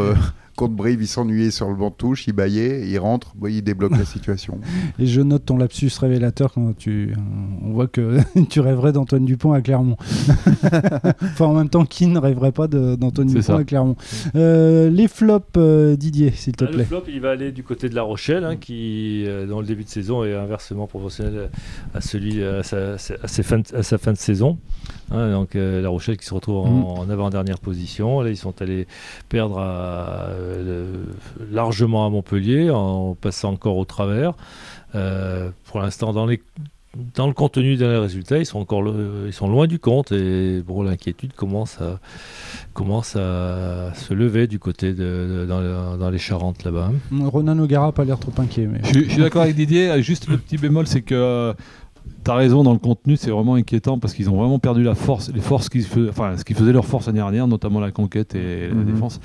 contre 0.55 0.73
Brive, 0.75 1.01
il 1.01 1.07
s'ennuyait 1.07 1.51
sur 1.51 1.67
le 1.69 1.75
banc 1.75 1.89
de 1.89 1.95
touche, 1.95 2.27
il 2.27 2.33
baillait, 2.33 2.87
il 2.87 2.97
rentre, 2.99 3.33
il 3.47 3.61
débloque 3.63 3.97
la 3.97 4.05
situation. 4.05 4.59
Et 4.99 5.05
je 5.07 5.21
note 5.21 5.45
ton 5.45 5.57
lapsus 5.57 5.91
révélateur 5.99 6.53
quand 6.53 6.75
tu. 6.77 7.15
On 7.63 7.71
voit 7.71 7.87
que 7.87 8.17
tu 8.49 8.59
rêverais 8.59 8.91
d'Antoine 8.93 9.25
Dupont 9.25 9.53
à 9.53 9.61
Clermont. 9.61 9.97
enfin, 11.23 11.45
en 11.45 11.53
même 11.53 11.69
temps, 11.69 11.85
qui 11.85 12.07
ne 12.07 12.19
rêverait 12.19 12.51
pas 12.51 12.67
de- 12.67 12.95
d'Antoine 12.95 13.27
Dupont 13.27 13.41
ça. 13.41 13.57
à 13.57 13.63
Clermont 13.63 13.95
Euh, 14.35 14.89
Les 14.89 15.07
flops, 15.07 15.45
euh, 15.57 15.95
Didier, 15.95 16.31
s'il 16.31 16.55
te 16.55 16.65
Ah, 16.65 16.67
le 16.69 16.73
plaît. 16.75 16.85
flop, 16.85 17.03
il 17.07 17.19
va 17.21 17.31
aller 17.31 17.51
du 17.51 17.63
côté 17.63 17.89
de 17.89 17.95
La 17.95 18.03
Rochelle, 18.03 18.43
hein, 18.43 18.55
qui, 18.55 19.23
euh, 19.25 19.45
dans 19.47 19.59
le 19.59 19.65
début 19.67 19.83
de 19.83 19.89
saison, 19.89 20.23
est 20.23 20.33
inversement 20.33 20.87
proportionnel 20.87 21.49
à, 21.93 22.01
celui, 22.01 22.43
à, 22.43 22.63
sa, 22.63 22.93
à 22.93 22.97
ses 23.27 23.43
fins 23.43 23.59
de- 23.59 23.75
à 23.75 23.83
sa 23.83 23.97
fin 23.97 24.11
de 24.13 24.17
saison. 24.17 24.57
Hein, 25.13 25.31
donc 25.31 25.55
euh, 25.55 25.81
La 25.81 25.89
Rochelle 25.89 26.17
qui 26.17 26.25
se 26.25 26.33
retrouve 26.33 26.67
Mhm. 26.67 26.83
en, 26.83 26.93
en 26.99 27.09
avant-dernière 27.09 27.59
position. 27.59 28.21
Là, 28.21 28.29
ils 28.29 28.37
sont 28.37 28.61
allés 28.61 28.87
perdre 29.29 29.59
à, 29.59 30.27
euh, 30.29 31.03
largement 31.51 32.05
à 32.05 32.09
Montpellier 32.09 32.69
en 32.71 33.15
passant 33.15 33.51
encore 33.53 33.77
au 33.77 33.85
travers. 33.85 34.33
Euh, 34.95 35.49
pour 35.65 35.79
l'instant, 35.81 36.13
dans 36.13 36.25
les 36.25 36.41
dans 37.15 37.25
le 37.25 37.33
contenu 37.33 37.75
des 37.75 37.87
résultats, 37.87 38.37
ils 38.37 38.45
sont 38.45 38.59
encore 38.59 38.83
le- 38.83 39.23
ils 39.25 39.33
sont 39.33 39.47
loin 39.49 39.65
du 39.65 39.79
compte 39.79 40.11
et 40.11 40.61
bon, 40.61 40.83
l'inquiétude 40.83 41.33
commence 41.33 41.81
à 41.81 41.99
commence 42.73 43.15
à 43.15 43.91
se 43.95 44.13
lever 44.13 44.45
du 44.45 44.59
côté 44.59 44.93
de, 44.93 44.95
de- 45.41 45.45
dans, 45.47 45.59
le- 45.59 45.97
dans 45.97 46.11
les 46.11 46.19
Charentes 46.19 46.63
là-bas. 46.63 46.91
Ronan 47.11 47.57
O'Gara 47.57 47.87
n'a 47.87 47.91
pas 47.93 48.05
l'air 48.05 48.19
trop 48.19 48.31
inquiet. 48.39 48.67
Mais... 48.67 48.79
Je, 48.83 48.89
suis- 48.89 49.05
je 49.05 49.09
suis 49.13 49.21
d'accord 49.23 49.41
avec 49.41 49.55
Didier. 49.55 50.03
Juste 50.03 50.27
le 50.27 50.37
petit 50.37 50.57
bémol, 50.59 50.85
c'est 50.85 51.01
que 51.01 51.55
tu 52.23 52.31
as 52.31 52.35
raison 52.35 52.63
dans 52.63 52.73
le 52.73 52.79
contenu, 52.79 53.15
c'est 53.17 53.31
vraiment 53.31 53.55
inquiétant 53.55 53.99
parce 53.99 54.13
qu'ils 54.13 54.29
ont 54.29 54.37
vraiment 54.37 54.59
perdu 54.59 54.83
la 54.83 54.95
force, 54.95 55.31
les 55.33 55.41
forces 55.41 55.69
qui, 55.69 55.81
faisaient- 55.81 56.09
enfin, 56.09 56.37
ce 56.37 56.43
qui 56.45 56.53
faisait 56.53 56.73
leur 56.73 56.85
force 56.85 57.07
l'année 57.07 57.19
dernière, 57.19 57.47
notamment 57.47 57.79
la 57.79 57.91
conquête 57.91 58.35
et 58.35 58.67
la 58.69 58.75
Mhm. 58.75 58.85
défense. 58.85 59.19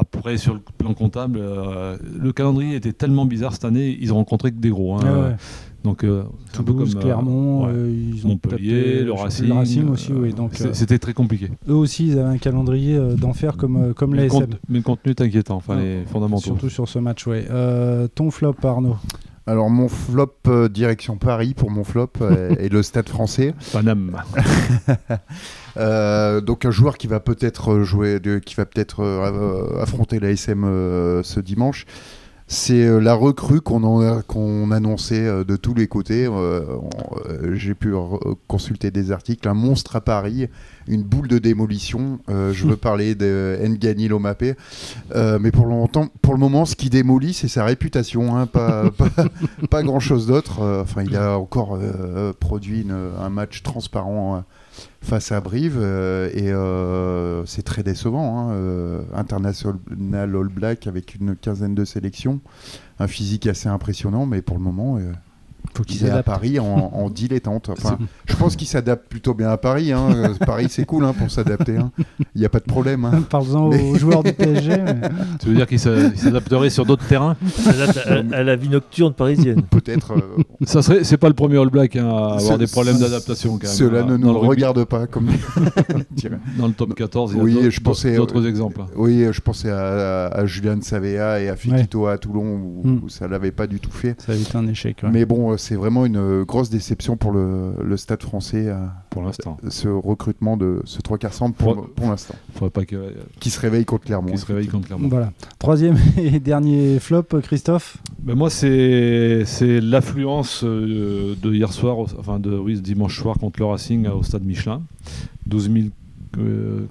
Après, 0.00 0.36
sur 0.36 0.54
le 0.54 0.60
plan 0.78 0.94
comptable, 0.94 1.40
euh, 1.42 1.96
le 2.20 2.32
calendrier 2.32 2.76
était 2.76 2.92
tellement 2.92 3.24
bizarre 3.26 3.52
cette 3.52 3.64
année, 3.64 3.96
ils 4.00 4.12
ont 4.12 4.16
rencontré 4.16 4.52
que 4.52 4.58
des 4.58 4.70
gros. 4.70 4.94
hein. 4.94 5.00
Ah 5.02 5.12
ouais. 5.30 5.36
Donc, 5.84 6.02
euh, 6.04 6.22
un 6.58 6.62
peu 6.64 6.72
comme, 6.72 6.88
euh, 6.88 7.00
Clermont, 7.00 7.64
ouais. 7.66 7.72
euh, 7.72 8.10
ils 8.14 8.24
ont 8.26 8.30
Montpellier, 8.30 9.02
le 9.02 9.12
Racing. 9.12 9.46
le 9.48 9.54
Racing 9.54 9.88
aussi, 9.88 10.12
oui. 10.12 10.32
Donc, 10.34 10.52
C'était 10.72 10.98
très 10.98 11.14
compliqué. 11.14 11.50
eux 11.68 11.74
aussi, 11.74 12.08
ils 12.08 12.18
avaient 12.18 12.34
un 12.34 12.38
calendrier 12.38 12.98
d'enfer 13.16 13.56
comme, 13.56 13.94
comme 13.94 14.10
Mais 14.10 14.16
le, 14.18 14.22
l'ASM. 14.24 14.38
compte- 14.40 14.60
mais 14.68 14.78
le 14.78 14.84
contenu 14.84 15.10
est 15.10 15.20
inquiétant, 15.20 15.56
enfin, 15.56 15.76
Ouais. 15.76 15.82
les 16.00 16.04
fondamentaux. 16.06 16.42
Surtout 16.42 16.68
sur 16.68 16.88
ce 16.88 16.98
match. 16.98 17.24
Euh, 17.28 18.06
ton 18.14 18.30
flop, 18.30 18.54
Arnaud? 18.64 18.96
Alors, 19.48 19.70
mon 19.70 19.88
flop, 19.88 20.34
euh, 20.48 20.68
direction 20.68 21.16
Paris 21.16 21.54
pour 21.54 21.70
mon 21.70 21.82
flop, 21.82 22.10
euh, 22.20 22.54
et 22.58 22.68
le 22.68 22.82
stade 22.82 23.08
français. 23.08 23.54
Paname. 23.72 24.22
Euh, 25.76 26.40
donc 26.40 26.64
un 26.64 26.72
joueur 26.72 26.98
qui 26.98 27.06
va 27.06 27.20
peut-être 27.20 27.72
euh, 27.74 27.84
jouer, 27.84 28.18
de- 28.18 28.40
qui 28.40 28.56
va 28.56 28.66
peut-être 28.66 28.98
euh, 29.04 29.80
affronter 29.80 30.18
la 30.18 30.30
SM 30.30 30.64
euh, 30.64 31.22
ce 31.22 31.38
dimanche. 31.38 31.86
C'est 32.50 32.82
euh, 32.86 32.98
la 32.98 33.12
recrue 33.12 33.60
qu'on 33.60 34.70
annonçait 34.70 35.26
euh, 35.26 35.44
de 35.44 35.56
tous 35.56 35.74
les 35.74 35.86
côtés. 35.86 36.26
Euh, 36.26 36.64
J'ai 37.52 37.74
pu 37.74 37.92
consulter 38.46 38.90
des 38.90 39.12
articles. 39.12 39.46
Un 39.46 39.52
monstre 39.54 39.96
à 39.96 40.00
Paris, 40.00 40.48
une 40.86 41.02
boule 41.02 41.28
de 41.28 41.36
démolition. 41.38 42.20
Je 42.28 42.66
veux 42.66 42.76
parler 42.78 43.14
de 43.14 43.58
Ngani 43.62 44.08
Lomapé. 44.08 44.54
Mais 45.14 45.50
pour, 45.50 45.66
longtemps, 45.66 46.08
pour 46.22 46.32
le 46.32 46.40
moment, 46.40 46.64
ce 46.64 46.74
qui 46.74 46.88
démolit, 46.88 47.34
c'est 47.34 47.48
sa 47.48 47.64
réputation. 47.64 48.36
hein, 48.36 48.46
pas, 48.46 48.90
pas, 48.96 49.10
pas 49.70 49.82
grand-chose 49.82 50.26
d'autre. 50.26 50.62
Enfin, 50.82 51.02
il 51.02 51.16
a 51.16 51.38
encore 51.38 51.78
produit 52.40 52.80
une- 52.82 53.10
un 53.20 53.28
match 53.28 53.62
transparent 53.62 54.36
euh, 54.36 54.40
face 55.00 55.32
à 55.32 55.40
Brive 55.40 55.78
euh, 55.78 56.30
et 56.34 56.52
euh, 56.52 57.44
c'est 57.46 57.62
très 57.62 57.82
décevant. 57.82 58.38
hein, 58.38 58.52
euh, 58.52 59.02
international 59.14 60.36
All 60.36 60.48
Black 60.48 60.86
avec 60.86 61.14
une 61.14 61.36
quinzaine 61.36 61.74
de 61.74 61.84
sélections, 61.84 62.40
un 62.98 63.06
physique 63.06 63.46
assez 63.46 63.68
impressionnant, 63.68 64.26
mais 64.26 64.42
pour 64.42 64.56
le 64.56 64.62
moment, 64.62 64.98
Faut 65.74 65.84
qu'ils 65.84 66.02
il 66.02 66.06
est 66.06 66.10
à. 66.10 66.22
Paris 66.22 66.58
en, 66.58 66.64
en 66.66 67.08
dilettante. 67.10 67.68
Enfin, 67.70 67.98
je 68.26 68.34
pense 68.36 68.56
qu'il 68.56 68.66
s'adapte 68.66 69.08
plutôt 69.08 69.34
bien 69.34 69.48
à 69.50 69.56
Paris. 69.56 69.92
hein. 69.92 70.08
Paris, 70.46 70.66
c'est 70.70 70.84
cool 70.84 71.04
hein, 71.04 71.14
pour 71.16 71.30
s'adapter. 71.30 71.76
hein. 71.76 71.90
Il 72.34 72.40
n'y 72.40 72.44
a 72.44 72.48
pas 72.48 72.58
de 72.58 72.64
problème. 72.64 73.04
hein. 73.04 73.22
Parle-en 73.28 73.68
Mais- 73.68 73.82
aux 73.90 73.94
joueurs 73.96 74.22
du 74.22 74.32
PSG. 74.32 74.70
mais- 74.84 75.00
Tu 75.40 75.48
veux 75.48 75.54
dire 75.54 75.66
qu'ils 75.66 75.78
s'a- 75.78 75.94
ils 75.96 76.18
s'adapteraient 76.18 76.70
sur 76.70 76.84
d'autres 76.84 77.06
terrains 77.06 77.36
à, 78.06 78.36
à 78.36 78.42
la 78.42 78.56
vie 78.56 78.68
nocturne 78.68 79.12
parisienne. 79.14 79.62
Peut-être. 79.62 80.12
euh, 80.14 80.42
Ça 80.64 80.82
serait, 80.82 81.04
c'est 81.04 81.16
pas 81.16 81.28
le 81.28 81.34
premier 81.34 81.58
All 81.58 81.70
Black 81.70 81.96
hein, 81.96 82.08
à 82.08 82.36
avoir 82.38 82.58
des 82.58 82.66
problèmes 82.66 82.98
d'adaptation. 82.98 83.58
Cela 83.62 84.00
hein, 84.02 84.06
ne 84.06 84.16
nous 84.16 84.38
regarde 84.38 84.84
pas 84.84 85.06
comme. 85.06 85.28
Dans 86.58 86.66
le 86.66 86.72
top 86.72 86.94
14, 86.94 87.32
il 87.32 87.36
y 87.36 87.40
a 87.40 87.42
Oui, 87.44 87.54
d'autres- 87.54 87.70
je 87.70 87.80
pensais, 87.80 88.16
d'autres 88.16 88.44
euh, 88.44 88.48
exemples. 88.48 88.80
Oui, 88.96 89.26
je 89.30 89.40
pensais 89.40 89.70
à, 89.70 90.26
à, 90.26 90.40
à 90.40 90.46
Julian 90.46 90.78
Savea 90.80 91.40
et 91.40 91.48
à 91.48 91.56
Fikito 91.56 92.06
à 92.06 92.18
Toulon 92.18 92.42
où, 92.54 92.82
Mm. 92.84 93.00
où 93.04 93.08
ça 93.08 93.28
l'avait 93.28 93.50
pas 93.50 93.66
du 93.66 93.80
tout 93.80 93.90
fait. 93.90 94.20
Ça 94.20 94.32
a 94.32 94.34
été 94.34 94.56
un 94.56 94.66
échec. 94.68 94.98
ouais. 95.02 95.10
Mais 95.12 95.24
bon, 95.24 95.52
euh, 95.52 95.56
c'est 95.58 95.74
vraiment 95.74 96.06
une 96.06 96.16
euh, 96.16 96.44
grosse 96.44 96.70
déception 96.70 97.16
pour 97.16 97.32
le, 97.32 97.72
le 97.82 97.96
stade 97.96 98.22
français, 98.22 98.68
euh, 98.68 98.86
Pour 99.10 99.22
l'instant. 99.22 99.58
ce 99.68 99.88
recrutement 99.88 100.56
de 100.56 100.80
ce 100.84 101.00
3 101.02 101.18
quarts 101.18 101.34
centre 101.34 101.54
pour, 101.56 101.74
Pour- 101.74 101.88
pour 101.90 102.08
l'instant. 102.08 102.34
Faudrait 102.54 102.70
pas 102.70 102.84
que- 102.86 102.96
euh, 102.96 103.10
Qui 103.40 103.50
se 103.50 103.60
réveille 103.60 103.84
contre 103.84 104.04
Clermont. 104.06 104.28
qu'ils 104.30 104.38
se 104.38 104.46
réveillent 104.46 104.68
contre 104.68 104.86
Clermont. 104.86 105.08
Voilà. 105.08 105.32
Troisième 105.58 105.96
et 106.16 106.40
dernier 106.40 106.98
flop, 107.00 107.24
Christophe. 107.42 107.98
Ben 108.20 108.34
moi, 108.34 108.48
c'est 108.50 109.42
c'est 109.44 109.80
l'affluence 109.80 110.64
de 110.64 111.52
hier 111.52 111.72
soir, 111.72 111.96
enfin 112.18 112.38
de 112.38 112.56
oui, 112.56 112.76
ce 112.76 112.80
dimanche 112.82 113.18
soir 113.18 113.36
contre 113.38 113.60
le 113.60 113.66
Racing 113.66 114.06
au 114.08 114.22
stade 114.22 114.44
Michelin. 114.44 114.82
12 115.46 115.68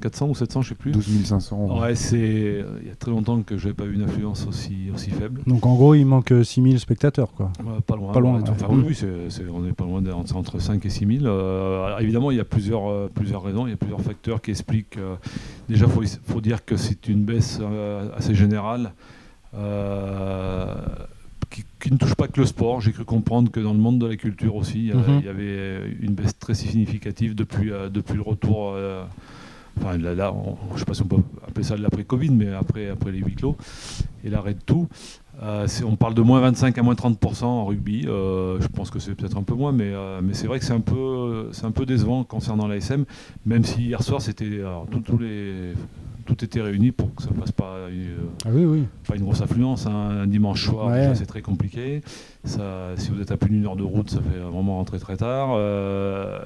400 0.02 0.28
ou 0.30 0.36
700, 0.36 0.62
je 0.62 0.70
sais 0.70 0.76
plus. 0.76 0.92
12 0.92 1.26
500. 1.26 1.80
Ouais, 1.82 1.96
c'est 1.96 2.18
euh, 2.18 2.80
il 2.82 2.88
y 2.88 2.92
a 2.92 2.96
très 2.96 3.12
longtemps 3.12 3.42
que 3.42 3.58
je 3.58 3.66
n'avais 3.66 3.76
pas 3.76 3.86
vu 3.86 3.96
une 3.96 4.02
affluence 4.04 4.46
aussi, 4.48 4.90
aussi 4.94 5.10
faible. 5.12 5.42
Donc 5.48 5.66
en 5.66 5.76
gros, 5.76 5.94
il 5.96 6.06
manque 6.06 6.32
euh, 6.32 6.44
6000 6.44 6.80
spectateurs. 6.80 7.32
Quoi. 7.34 7.52
Ouais, 7.64 7.80
pas 7.86 7.96
loin. 7.96 8.12
Pas 8.14 8.20
loin, 8.20 8.36
ouais. 8.38 8.42
ouais. 8.44 8.50
Enfin, 8.50 8.68
oui, 8.70 8.84
oui, 8.88 8.96
c'est- 8.96 9.30
c'est- 9.30 9.48
on 9.50 9.62
n'est 9.62 9.74
pas 9.74 9.86
loin 9.86 10.02
d'être 10.02 10.36
entre 10.36 10.60
5 10.60 10.86
et 10.86 10.90
6 10.90 11.06
000. 11.20 11.26
Euh, 11.26 11.86
alors, 11.86 12.02
évidemment, 12.02 12.32
il 12.32 12.38
y 12.38 12.42
a 12.42 12.46
plusieurs, 12.46 12.90
euh, 12.90 13.10
plusieurs 13.14 13.44
raisons, 13.44 13.68
il 13.68 13.72
y 13.72 13.74
a 13.74 13.78
plusieurs 13.78 14.02
facteurs 14.02 14.42
qui 14.42 14.52
expliquent. 14.52 14.98
euh, 14.98 15.16
déjà, 15.70 15.86
il 15.86 15.92
faut, 15.92 16.04
faut 16.28 16.42
dire 16.42 16.64
que 16.66 16.78
c'est 16.78 17.08
une 17.08 17.24
baisse 17.24 17.60
euh, 17.62 18.10
assez 18.16 18.36
générale. 18.36 18.92
Euh, 21.50 21.56
qui, 21.56 21.64
qui 21.80 21.92
ne 21.94 21.98
touche 21.98 22.16
pas 22.16 22.28
que 22.28 22.40
le 22.40 22.46
sport. 22.46 22.82
J'ai 22.82 22.92
cru 22.92 23.06
comprendre 23.06 23.52
que 23.52 23.60
dans 23.60 23.74
le 23.74 23.80
monde 23.80 24.00
de 24.00 24.08
la 24.08 24.16
culture 24.16 24.56
aussi, 24.56 24.80
il 24.80 24.86
y 24.88 24.92
avait, 24.92 25.12
Mhm. 25.14 25.20
il 25.20 25.26
y 25.26 25.30
avait 25.30 25.92
une 26.02 26.14
baisse 26.14 26.38
très 26.38 26.54
significative 26.54 27.36
depuis, 27.36 27.72
euh, 27.72 27.90
depuis 27.90 28.16
le 28.16 28.22
retour. 28.22 28.74
euh, 28.76 29.04
enfin, 29.80 29.98
là, 29.98 30.14
là, 30.16 30.34
on- 30.34 30.58
je 30.70 30.74
ne 30.74 30.80
sais 30.80 30.86
pas 30.86 30.94
si 30.94 31.02
on 31.04 31.08
peut 31.08 31.18
appeler 31.48 31.64
ça 31.64 31.78
de 31.78 31.82
l'après-Covid, 31.84 32.30
mais 32.32 32.52
après, 32.54 32.90
après 32.90 33.12
les 33.12 33.20
huis 33.20 33.36
clos 33.36 33.56
et 34.24 34.30
l'arrêt 34.30 34.54
de 34.54 34.62
tout. 34.66 34.88
Euh, 35.44 35.68
on 35.86 35.96
parle 35.96 36.16
de 36.16 36.24
moins 36.24 36.40
25 36.42 36.76
à 36.80 36.82
moins 36.82 36.96
30% 36.96 37.46
en 37.46 37.66
rugby. 37.66 38.06
Euh, 38.08 38.60
je 38.60 38.68
pense 38.68 38.90
que 38.90 38.98
c'est 38.98 39.14
peut-être 39.14 39.38
un 39.38 39.44
peu 39.44 39.54
moins, 39.54 39.72
mais, 39.72 39.92
euh, 39.94 40.20
mais 40.24 40.34
c'est 40.34 40.48
vrai 40.48 40.58
que 40.58 40.66
c'est 40.66 40.74
un, 40.74 40.80
peu, 40.80 41.52
un 41.62 41.72
peu 41.72 41.86
décevant 41.86 42.24
concernant 42.24 42.66
l'ASM, 42.68 43.06
même 43.46 43.64
si 43.64 43.84
hier 43.84 44.02
soir, 44.02 44.20
c'était, 44.20 44.62
tous 45.06 45.18
les, 45.20 45.74
tout 46.28 46.44
était 46.46 46.62
réuni 46.62 46.92
pour 46.92 47.14
que 47.16 47.24
ça 47.24 47.30
ne 47.34 47.40
fasse 47.40 47.52
pas 47.52 47.76
une, 47.90 48.28
Ah 48.46 48.50
oui, 48.54 48.66
oui. 48.66 48.84
pas 49.08 49.16
une 49.16 49.24
grosse 49.24 49.42
affluence. 49.42 49.88
hein. 49.88 50.22
Un 50.24 50.28
dimanche 50.28 50.66
soir, 50.66 50.88
Ouais. 50.88 51.14
c'est 51.16 51.26
très 51.26 51.42
compliqué. 51.42 52.02
Ça, 52.44 52.92
si 52.98 53.10
vous 53.10 53.22
êtes 53.22 53.32
à 53.32 53.38
plus 53.38 53.50
d'une 53.50 53.66
heure 53.66 53.76
de 53.76 53.84
route, 53.84 54.10
ça 54.10 54.20
fait 54.20 54.38
vraiment 54.40 54.78
rentrer 54.78 55.00
très 55.00 55.18
tard. 55.18 55.50
Euh, 55.56 56.38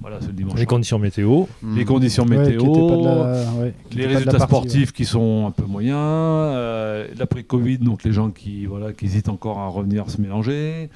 voilà, 0.00 0.16
c'est 0.20 0.26
le 0.28 0.32
dimanche 0.32 0.54
Les 0.54 0.60
soir. 0.62 0.66
conditions 0.68 0.98
météo. 0.98 1.44
Les 1.74 1.84
conditions 1.84 2.24
Ouais, 2.24 2.36
météo, 2.38 2.60
qui 2.60 2.66
était 2.70 2.88
pas 2.88 2.96
de 2.96 3.04
la- 3.04 3.52
ouais, 3.62 3.74
qui 3.90 3.96
les 3.98 4.04
était 4.04 4.14
pas 4.14 4.20
de 4.20 4.24
la 4.24 4.30
résultats 4.32 4.38
partie, 4.38 4.54
sportifs 4.68 4.92
qui 4.92 5.04
sont 5.04 5.46
un 5.46 5.50
peu 5.50 5.64
moyens, 5.64 5.96
euh, 5.98 7.06
l'après-Covid, 7.18 7.78
donc 7.78 8.02
les 8.04 8.12
gens 8.12 8.30
qui, 8.30 8.66
voilà, 8.66 8.92
qui 8.92 9.04
hésitent 9.06 9.28
encore 9.28 9.58
à 9.58 9.68
revenir 9.68 10.10
se 10.10 10.20
mélanger, 10.20 10.90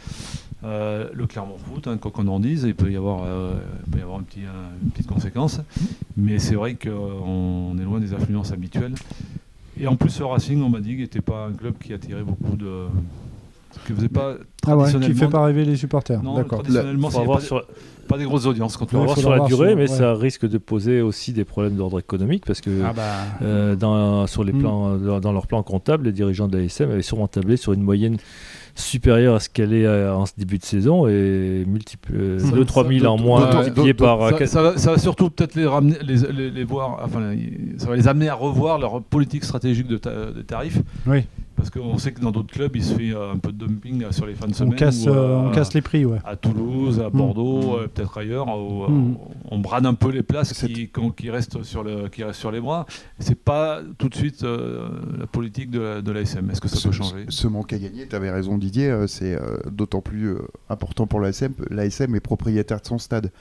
euh, 0.64 1.08
le 1.12 1.26
Clermont 1.26 1.58
Foot, 1.58 1.86
hein, 1.86 1.96
quoi 1.98 2.10
qu'on 2.10 2.26
en 2.28 2.40
dise, 2.40 2.64
il 2.66 2.74
peut 2.74 2.90
y 2.90 2.96
avoir, 2.96 3.22
euh, 3.24 3.56
peut 3.90 3.98
y 3.98 4.02
avoir 4.02 4.18
un 4.18 4.22
petit, 4.22 4.40
un- 4.40 4.74
une 4.82 4.90
petite 4.90 5.06
conséquence, 5.06 5.60
mais 6.16 6.38
c'est 6.38 6.54
vrai 6.54 6.74
qu'on 6.74 7.76
est 7.78 7.84
loin 7.84 8.00
des 8.00 8.14
affluences 8.14 8.52
habituelles. 8.52 8.94
Et 9.78 9.86
en 9.86 9.96
plus, 9.96 10.08
ce 10.10 10.22
Racing, 10.22 10.62
on 10.62 10.70
m'a 10.70 10.80
dit, 10.80 10.96
n'était 10.96 11.20
pas 11.20 11.46
un 11.48 11.52
club 11.52 11.74
qui 11.78 11.92
attirait 11.92 12.22
beaucoup 12.22 12.56
de, 12.56 12.86
qui 13.86 13.92
faisait 13.92 14.08
pas 14.08 14.34
Ah 14.66 14.76
ouais, 14.76 14.92
qui 15.00 15.14
fait 15.14 15.28
pas 15.28 15.44
rêver 15.44 15.64
les 15.64 15.76
supporters. 15.76 16.22
Non, 16.22 16.42
traditionnellement, 16.44 17.10
c'est 17.10 17.20
avoir 17.20 17.38
pas, 17.38 17.44
sur, 17.44 17.64
pas 18.08 18.18
des 18.18 18.24
grosses 18.24 18.46
audiences 18.46 18.76
quand 18.76 18.92
on 18.94 19.02
avoir 19.02 19.14
faudra 19.16 19.20
sur 19.20 19.30
la 19.30 19.36
voir 19.38 19.48
durée, 19.48 19.68
sur- 19.70 19.76
mais 19.76 19.82
ouais. 19.90 19.96
ça 19.96 20.14
risque 20.14 20.46
de 20.48 20.58
poser 20.58 21.00
aussi 21.02 21.32
des 21.32 21.44
problèmes 21.44 21.74
d'ordre 21.76 21.98
économique 21.98 22.44
parce 22.46 22.60
que 22.60 22.70
Ah 22.84 22.92
bah. 22.94 23.02
euh, 23.42 23.74
dans, 23.76 24.26
sur 24.26 24.44
les 24.44 24.52
Mm. 24.52 24.58
plans, 24.60 24.96
dans, 24.96 25.20
dans 25.20 25.32
leur 25.32 25.46
plan 25.46 25.62
comptable, 25.62 26.04
les 26.06 26.12
dirigeants 26.12 26.48
de 26.48 26.56
l'ASM 26.58 26.90
avaient 26.90 27.02
sûrement 27.02 27.28
tablé 27.28 27.56
sur 27.56 27.72
une 27.72 27.82
moyenne 27.82 28.16
supérieure 28.78 29.34
à 29.36 29.40
ce 29.40 29.48
qu'elle 29.48 29.72
est 29.72 29.86
euh, 29.86 30.14
en 30.14 30.26
ce 30.26 30.32
début 30.36 30.58
de 30.58 30.64
saison 30.64 31.06
et 31.08 31.64
multiple, 31.66 32.12
euh, 32.14 32.38
Ça- 32.38 32.50
2-3 32.54 32.82
ça- 32.84 32.88
000 32.90 33.06
en 33.06 33.16
moins 33.18 33.54
multiplié 33.56 33.94
par 33.94 34.20
euh, 34.22 34.44
ça, 34.46 34.60
va, 34.62 34.76
ça 34.76 34.90
va 34.92 34.98
surtout 34.98 35.30
peut-être 35.30 35.54
les 35.54 35.64
ramener, 35.66 35.96
les, 36.06 36.16
les- 36.30 36.50
les 36.50 36.64
voir, 36.64 37.00
enfin, 37.02 37.34
ça 37.78 37.88
va 37.88 37.96
les 37.96 38.06
amener 38.06 38.28
à 38.28 38.34
revoir 38.34 38.78
leur 38.78 39.00
politique 39.02 39.44
stratégique 39.44 39.86
de, 39.86 39.96
ta- 39.96 40.26
de 40.30 40.42
tarifs. 40.42 40.78
Oui. 41.06 41.24
Parce 41.56 41.70
qu'on 41.70 41.96
sait 41.98 42.12
que 42.12 42.20
dans 42.20 42.30
d'autres 42.32 42.52
clubs, 42.52 42.76
il 42.76 42.84
se 42.84 42.94
fait 42.94 43.12
euh, 43.12 43.32
un 43.32 43.38
peu 43.38 43.50
de 43.50 43.66
dumping 43.66 44.04
euh, 44.04 44.12
sur 44.12 44.26
les 44.26 44.34
fins 44.34 44.46
de 44.46 44.52
On 44.52 44.54
semaine. 44.54 44.74
casse, 44.76 45.06
euh, 45.06 45.10
euh, 45.10 45.36
on 45.48 45.50
casse 45.52 45.72
les 45.74 45.80
prix, 45.80 46.04
ouais. 46.04 46.18
À 46.24 46.36
Toulouse, 46.36 47.00
à 47.00 47.08
Bordeaux, 47.10 47.78
euh, 47.78 47.88
peut-être 47.88 48.18
ailleurs, 48.18 48.46
où, 48.48 48.84
euh, 48.84 48.88
Mm. 48.88 49.16
on 49.50 49.58
brade 49.58 49.86
un 49.86 49.94
peu 49.94 50.10
les 50.10 50.22
places 50.22 50.52
qui, 50.52 51.30
restent 51.30 51.62
sur 51.62 51.82
le, 51.82 52.08
qui 52.08 52.22
restent 52.24 52.40
sur 52.40 52.50
les 52.50 52.60
bras. 52.60 52.84
C'est 53.18 53.38
pas 53.42 53.80
tout 53.98 54.08
de 54.08 54.14
suite 54.14 54.42
euh, 54.44 54.88
la 55.18 55.26
politique 55.26 55.70
de, 55.70 55.80
la- 55.80 56.02
de 56.02 56.12
l'ASM. 56.12 56.50
Est-ce 56.50 56.60
que 56.60 56.68
ça 56.68 56.76
ce, 56.76 56.88
peut 56.88 56.92
changer? 56.94 57.24
ce 57.28 57.46
manque 57.48 57.72
à 57.72 57.78
gagner, 57.78 58.06
tu 58.06 58.14
avais 58.14 58.30
raison 58.30 58.58
Didier, 58.58 58.94
c'est 59.08 59.34
euh, 59.34 59.56
d'autant 59.70 60.00
plus 60.02 60.28
euh, 60.28 60.38
important 60.68 61.06
pour 61.06 61.20
l'ASM. 61.20 61.52
L'ASM 61.70 62.14
est 62.14 62.20
propriétaire 62.20 62.80
de 62.80 62.86
son 62.86 62.98
stade. 62.98 63.32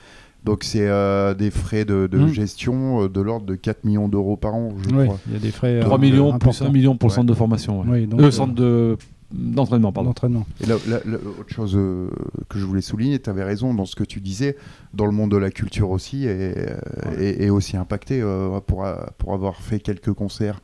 Donc 0.46 0.62
c'est 0.64 0.86
euh, 0.88 1.34
des 1.34 1.50
frais 1.50 1.84
de, 1.84 2.06
de 2.06 2.18
Mm. 2.18 2.28
gestion 2.28 3.02
euh, 3.02 3.08
de 3.08 3.20
l'ordre 3.20 3.44
de 3.46 3.54
4 3.56 3.84
millions 3.84 4.08
d'euros 4.08 4.36
par 4.36 4.54
an, 4.54 4.70
je 4.88 4.94
Oui, 4.94 5.04
crois. 5.04 5.18
il 5.26 5.32
y 5.34 5.36
a 5.36 5.40
des 5.40 5.50
frais. 5.50 5.80
3 5.80 5.96
euh, 5.96 6.00
millions 6.00 6.28
plus 6.38 6.48
importants. 6.48 6.66
1 6.66 6.70
million 6.70 6.96
pour 6.96 7.08
le 7.08 7.12
Ouais. 7.12 7.16
centre 7.16 7.26
de 7.28 7.34
formation. 7.34 7.80
ouais. 7.80 7.86
Oui, 7.90 8.06
donc, 8.06 8.20
Euh, 8.20 8.24
euh, 8.26 8.30
centre 8.30 8.54
de, 8.54 8.96
d'entraînement, 9.32 9.90
pardon. 9.92 10.10
d'entraînement. 10.10 10.46
Et 10.62 10.66
là, 10.66 10.76
là- 10.88 11.00
là, 11.04 11.18
autre 11.40 11.52
chose 11.52 11.74
euh, 11.76 12.08
que 12.48 12.58
je 12.60 12.64
voulais 12.64 12.80
souligner, 12.80 13.18
tu 13.18 13.28
avais 13.28 13.42
raison 13.42 13.74
dans 13.74 13.84
ce 13.86 13.96
que 13.96 14.04
tu 14.04 14.20
disais, 14.20 14.56
dans 14.94 15.06
le 15.06 15.12
monde 15.12 15.32
de 15.32 15.36
la 15.36 15.50
culture 15.50 15.90
aussi, 15.90 16.24
et, 16.26 16.28
euh, 16.30 16.76
et- 17.18 17.44
et 17.46 17.50
aussi 17.50 17.76
impacté 17.76 18.20
euh, 18.22 18.60
pour, 18.60 18.86
pour 19.18 19.34
avoir 19.34 19.56
fait 19.56 19.80
quelques 19.80 20.12
concerts 20.12 20.60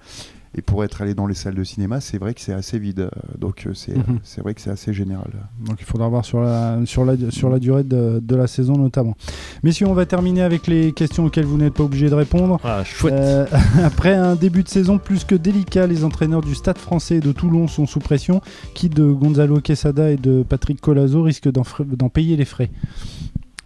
et 0.55 0.63
pour 0.63 0.85
être 0.85 1.01
allé 1.03 1.15
dans 1.15 1.27
les 1.27 1.35
salles 1.35 1.55
de 1.55 1.65
cinéma, 1.65 2.01
c'est 2.01 2.19
vrai 2.19 2.35
que 2.35 2.41
c'est 2.41 2.53
assez 2.53 2.79
vide. 2.79 3.09
Donc 3.39 3.67
euh, 3.67 3.75
c'est 3.75 3.95
c'est 4.23 4.41
vrai 4.43 4.53
que 4.55 4.61
c'est 4.61 4.71
assez 4.71 4.93
général. 4.93 5.31
Donc 5.65 5.77
il 5.81 5.85
faudra 5.87 6.09
voir 6.09 6.25
sur 6.25 6.41
la, 6.43 6.81
sur 6.85 7.05
la, 7.05 7.15
sur 7.31 7.49
la 7.49 7.59
durée 7.59 7.85
de, 7.85 8.21
de 8.23 8.37
la 8.37 8.47
saison 8.47 8.77
notamment. 8.77 9.17
Messieurs, 9.63 9.87
on 9.87 9.95
va 9.95 10.05
terminer 10.07 10.43
avec 10.43 10.67
les 10.67 10.93
questions 10.93 11.25
auxquelles 11.25 11.47
vous 11.47 11.57
n'êtes 11.57 11.75
pas 11.75 11.85
obligés 11.85 12.11
de 12.11 12.15
répondre. 12.15 12.61
Ah, 12.65 12.85
chouette. 12.85 13.15
Euh, 13.15 13.47
après 13.85 14.15
un 14.15 14.35
début 14.35 14.63
de 14.63 14.69
saison 14.69 14.99
plus 14.99 15.25
que 15.25 15.35
délicat, 15.35 15.87
les 15.87 16.05
entraîneurs 16.05 16.43
du 16.43 16.55
Stade 16.55 16.79
français 16.79 17.17
et 17.17 17.21
de 17.21 17.33
Toulon 17.33 17.67
sont 17.69 17.87
sous 17.87 18.01
pression. 18.01 18.41
Qui 18.75 18.89
de 18.89 19.11
Gonzalo 19.11 19.61
Quesada 19.61 20.11
et 20.11 20.17
de 20.17 20.43
Patrick 20.47 20.81
Colazo 20.81 21.27
fr- 21.29 21.85
d'en 21.97 22.09
payer 22.09 22.37
les 22.37 22.45
frais? 22.45 22.71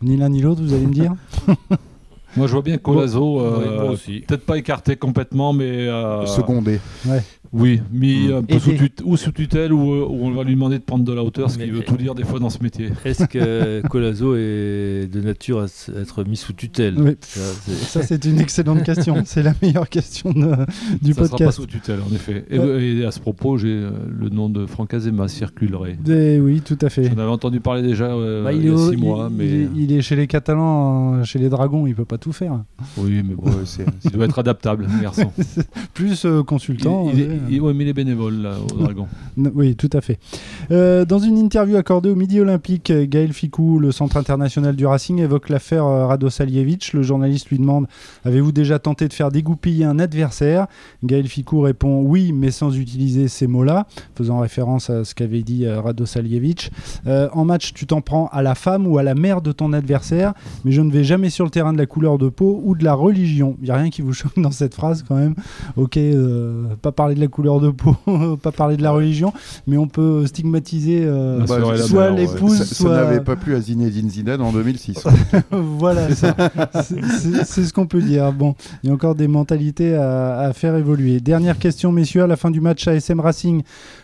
Ni 0.02 0.16
l'un 0.16 0.28
ni 0.28 0.40
l'autre, 0.40 0.62
vous 0.62 0.72
allez 0.74 0.86
me 0.86 0.92
dire? 0.92 1.14
Moi, 2.36 2.46
je 2.46 2.52
vois 2.52 2.62
bien 2.62 2.76
Colazo, 2.78 3.40
euh, 3.40 3.94
Oui, 4.06 4.20
peut-être 4.26 4.44
pas 4.44 4.58
écarté 4.58 4.96
complètement, 4.96 5.52
mais 5.52 5.64
euh, 5.88 6.26
Secondé. 6.26 6.80
oui, 7.52 7.80
mis 7.92 8.30
un 8.32 8.42
peu 8.42 8.58
sous 8.58 8.72
tut- 8.72 9.02
ou 9.04 9.16
sous 9.16 9.30
tutelle, 9.32 9.72
ou, 9.72 9.92
euh, 9.94 10.06
ou 10.08 10.26
on 10.26 10.32
va 10.32 10.42
lui 10.44 10.54
demander 10.54 10.78
de 10.78 10.82
prendre 10.82 11.04
de 11.04 11.12
la 11.12 11.22
hauteur, 11.22 11.50
ce 11.50 11.58
qui 11.58 11.70
veut 11.70 11.80
tout 11.82 11.96
dire 11.96 12.14
des 12.14 12.24
fois 12.24 12.38
dans 12.38 12.50
ce 12.50 12.62
métier. 12.62 12.90
Est-ce 13.04 13.24
que 13.24 13.80
Colazo 13.88 14.34
est 14.36 15.08
de 15.10 15.20
nature 15.22 15.60
à 15.60 15.66
être 16.00 16.24
mis 16.24 16.36
sous 16.36 16.52
tutelle? 16.52 16.94
Oui. 16.98 17.16
Ça, 17.20 17.40
c'est- 18.02 18.16
Ça, 18.16 18.28
une 18.28 18.40
excellente 18.40 18.82
question. 18.82 19.22
C'est 19.24 19.42
la 19.42 19.54
meilleure 19.62 19.88
question 19.88 20.30
de- 20.32 20.56
du 21.02 21.12
ça 21.12 21.24
sera 21.24 21.24
pas 21.24 21.28
podcast. 21.30 21.56
sous 21.58 21.66
tutelle, 21.66 22.00
en 22.10 22.14
effet. 22.14 22.44
Et, 22.50 22.58
Ouais. 22.58 22.82
et 22.84 23.04
à 23.06 23.10
ce 23.12 23.20
propos, 23.20 23.56
j'ai 23.56 23.68
euh, 23.68 23.90
le 24.18 24.28
nom 24.28 24.48
de 24.50 24.66
Franck 24.66 24.92
Azema 24.94 25.28
circulerait. 25.28 25.96
Eh 26.08 26.38
oui, 26.40 26.60
tout 26.62 26.78
à 26.82 26.90
fait. 26.90 27.04
J'en 27.04 27.18
avais 27.18 27.30
entendu 27.30 27.60
parler 27.60 27.82
déjà 27.82 28.06
euh, 28.06 28.44
Bah, 28.44 28.52
il 28.52 28.62
il, 28.64 28.70
y 28.70 28.74
a 28.74 28.76
six 28.76 28.90
il- 28.92 28.98
mois, 28.98 29.28
il 29.30 29.36
mais 29.36 29.46
est, 29.46 29.68
il 29.76 29.92
est 29.92 30.02
chez 30.02 30.16
les 30.16 30.26
Catalans, 30.26 31.14
euh, 31.14 31.24
chez 31.24 31.38
les 31.38 31.48
Dragons, 31.48 31.86
il 31.86 31.94
peut 31.94 32.04
pas 32.04 32.18
tout 32.18 32.25
faire. 32.32 32.62
oui, 32.98 33.22
mais 33.26 33.34
bon, 33.34 33.50
c'est- 33.64 33.86
il 34.04 34.10
doit 34.10 34.24
être 34.24 34.38
adaptable, 34.38 34.86
le 34.94 35.02
garçon. 35.02 35.30
Plus 35.94 36.24
euh, 36.24 36.42
consultant. 36.42 37.10
il, 37.12 37.20
euh, 37.22 37.36
il- 37.50 37.60
ouais, 37.60 37.72
mais 37.74 37.84
il 37.84 37.88
est 37.88 37.92
bénévole 37.92 38.36
là, 38.42 38.54
au 38.72 38.76
Dragon. 38.82 39.06
Oui, 39.54 39.76
tout 39.76 39.90
à 39.92 40.00
fait. 40.00 40.18
Euh, 40.70 41.04
dans 41.04 41.18
une 41.18 41.38
interview 41.38 41.76
accordée 41.76 42.10
au 42.10 42.14
Midi 42.14 42.40
Olympique, 42.40 42.92
Gaël 42.92 43.32
Ficou, 43.32 43.78
le 43.78 43.92
centre 43.92 44.16
international 44.16 44.74
du 44.76 44.86
Racing, 44.86 45.18
évoque 45.20 45.48
l'affaire 45.48 45.84
Radosalievich. 45.84 46.92
Le 46.92 47.02
journaliste 47.02 47.48
lui 47.50 47.58
demande 47.58 47.86
Avez-vous 48.24 48.52
déjà 48.52 48.78
tenté 48.78 49.08
de 49.08 49.12
faire 49.12 49.30
dégoupiller 49.30 49.84
un 49.84 49.98
adversaire? 49.98 50.66
Gaël 51.04 51.26
Ficou 51.28 51.60
répond 51.60 52.02
Oui, 52.02 52.32
mais 52.32 52.50
sans 52.50 52.76
utiliser 52.76 53.28
ces 53.28 53.46
mots-là, 53.46 53.86
faisant 54.16 54.38
référence 54.40 54.90
à 54.90 55.04
ce 55.04 55.14
qu'avait 55.14 55.42
dit 55.42 55.66
Radosalievich. 55.68 56.70
Euh, 57.06 57.28
en 57.32 57.44
match, 57.44 57.72
tu 57.74 57.86
t'en 57.86 58.00
prends 58.00 58.28
à 58.28 58.42
la 58.42 58.54
femme 58.54 58.86
ou 58.86 58.98
à 58.98 59.02
la 59.02 59.14
mère 59.14 59.42
de 59.42 59.52
ton 59.52 59.72
adversaire, 59.72 60.34
mais 60.64 60.72
je 60.72 60.80
ne 60.80 60.90
vais 60.90 61.04
jamais 61.04 61.30
sur 61.30 61.44
le 61.44 61.50
terrain 61.50 61.72
de 61.72 61.78
la 61.78 61.86
couleur 61.86 62.15
de 62.18 62.28
peau 62.28 62.60
ou 62.64 62.74
de 62.74 62.84
la 62.84 62.94
religion. 62.94 63.56
Il 63.60 63.64
n'y 63.64 63.70
a 63.70 63.76
rien 63.76 63.90
qui 63.90 64.02
vous 64.02 64.12
choque 64.12 64.38
dans 64.38 64.50
cette 64.50 64.74
phrase 64.74 65.04
quand 65.06 65.16
même. 65.16 65.34
Ok, 65.76 65.96
euh, 65.96 66.64
pas 66.82 66.92
parler 66.92 67.14
de 67.14 67.20
la 67.20 67.28
couleur 67.28 67.60
de 67.60 67.70
peau, 67.70 67.96
pas 68.42 68.52
parler 68.52 68.76
de 68.76 68.82
la 68.82 68.90
religion, 68.92 69.32
mais 69.66 69.76
on 69.76 69.88
peut 69.88 70.26
stigmatiser 70.26 71.02
euh, 71.04 71.40
la 71.40 71.76
soit 71.78 72.10
l'épouse, 72.10 72.62
ça, 72.64 72.88
n'avait 72.88 73.20
pas 73.20 73.36
plu 73.36 73.54
à 73.54 73.60
Zinedine 73.60 74.10
Zidane 74.10 74.40
en 74.40 74.52
2006. 74.52 75.04
voilà, 75.50 76.14
ça. 76.14 76.34
C'est- 76.82 77.02
c'est 77.20 77.44
c'est 77.44 77.64
ce 77.64 77.72
qu'on 77.72 77.86
peut 77.86 78.02
dire. 78.02 78.32
Bon, 78.32 78.54
il 78.82 78.88
y 78.88 78.90
a 78.90 78.94
encore 78.94 79.14
des 79.14 79.28
mentalités 79.28 79.94
à, 79.94 80.38
à 80.40 80.52
faire 80.52 80.76
évoluer. 80.76 81.20
Dernière 81.20 81.58
question, 81.58 81.92
messieurs, 81.92 82.22
à 82.22 82.26
la 82.26 82.36
fin 82.36 82.50
du 82.50 82.60
match 82.60 82.86
ASM 82.86 83.20
Racing, 83.20 83.62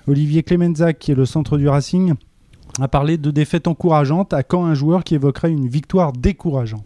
Olivier 0.09 0.43
Clemenzac, 0.43 0.99
qui 0.99 1.13
est 1.13 1.15
le 1.15 1.25
centre 1.27 1.59
du 1.59 1.69
Racing, 1.69 2.15
a 2.81 2.89
parlé 2.89 3.19
de 3.19 3.31
défaite 3.31 3.67
encourageante. 3.69 4.33
À 4.33 4.43
quand 4.43 4.65
un 4.65 4.75
joueur 4.75 5.05
qui 5.05 5.15
évoquerait 5.15 5.51
une 5.51 5.69
victoire 5.69 6.13
décourageante? 6.13 6.85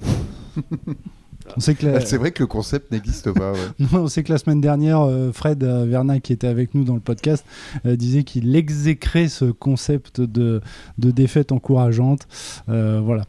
On 1.56 1.60
sait 1.60 1.74
que 1.74 1.86
la- 1.86 2.00
c'est 2.00 2.16
vrai 2.16 2.32
que 2.32 2.42
le 2.42 2.46
concept 2.46 2.90
n'existe 2.92 3.30
pas. 3.32 3.52
ouais. 3.52 3.58
Non, 3.92 4.00
on 4.04 4.08
sait 4.08 4.22
que 4.22 4.32
la 4.32 4.38
semaine 4.38 4.60
dernière, 4.60 5.00
euh, 5.02 5.32
Fred 5.32 5.62
euh, 5.64 5.84
Verna, 5.88 6.20
qui 6.20 6.32
était 6.32 6.46
avec 6.46 6.74
nous 6.74 6.84
dans 6.84 6.94
le 6.94 7.00
podcast, 7.00 7.44
euh, 7.86 7.96
disait 7.96 8.24
qu'il 8.24 8.54
exécrait 8.56 9.28
ce 9.28 9.46
concept 9.46 10.20
de, 10.20 10.60
de 10.98 11.10
défaite 11.10 11.52
encourageante. 11.52 12.26
Euh, 12.68 13.00
voilà. 13.04 13.24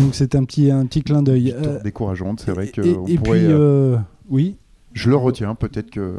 Donc 0.00 0.14
c'est 0.14 0.34
un 0.34 0.44
petit, 0.44 0.70
un 0.70 0.86
petit 0.86 1.02
clin 1.02 1.22
d'œil. 1.22 1.54
Euh, 1.56 1.82
décourageante, 1.82 2.42
c'est 2.44 2.52
vrai 2.52 2.68
que 2.68 2.80
et, 2.82 2.96
on 2.96 3.06
et 3.06 3.16
pourrait, 3.18 3.44
puis, 3.44 3.54
oui. 4.28 4.56
Je 4.96 5.10
le 5.10 5.16
retiens. 5.16 5.54
Peut-être 5.54 5.90
que 5.90 6.14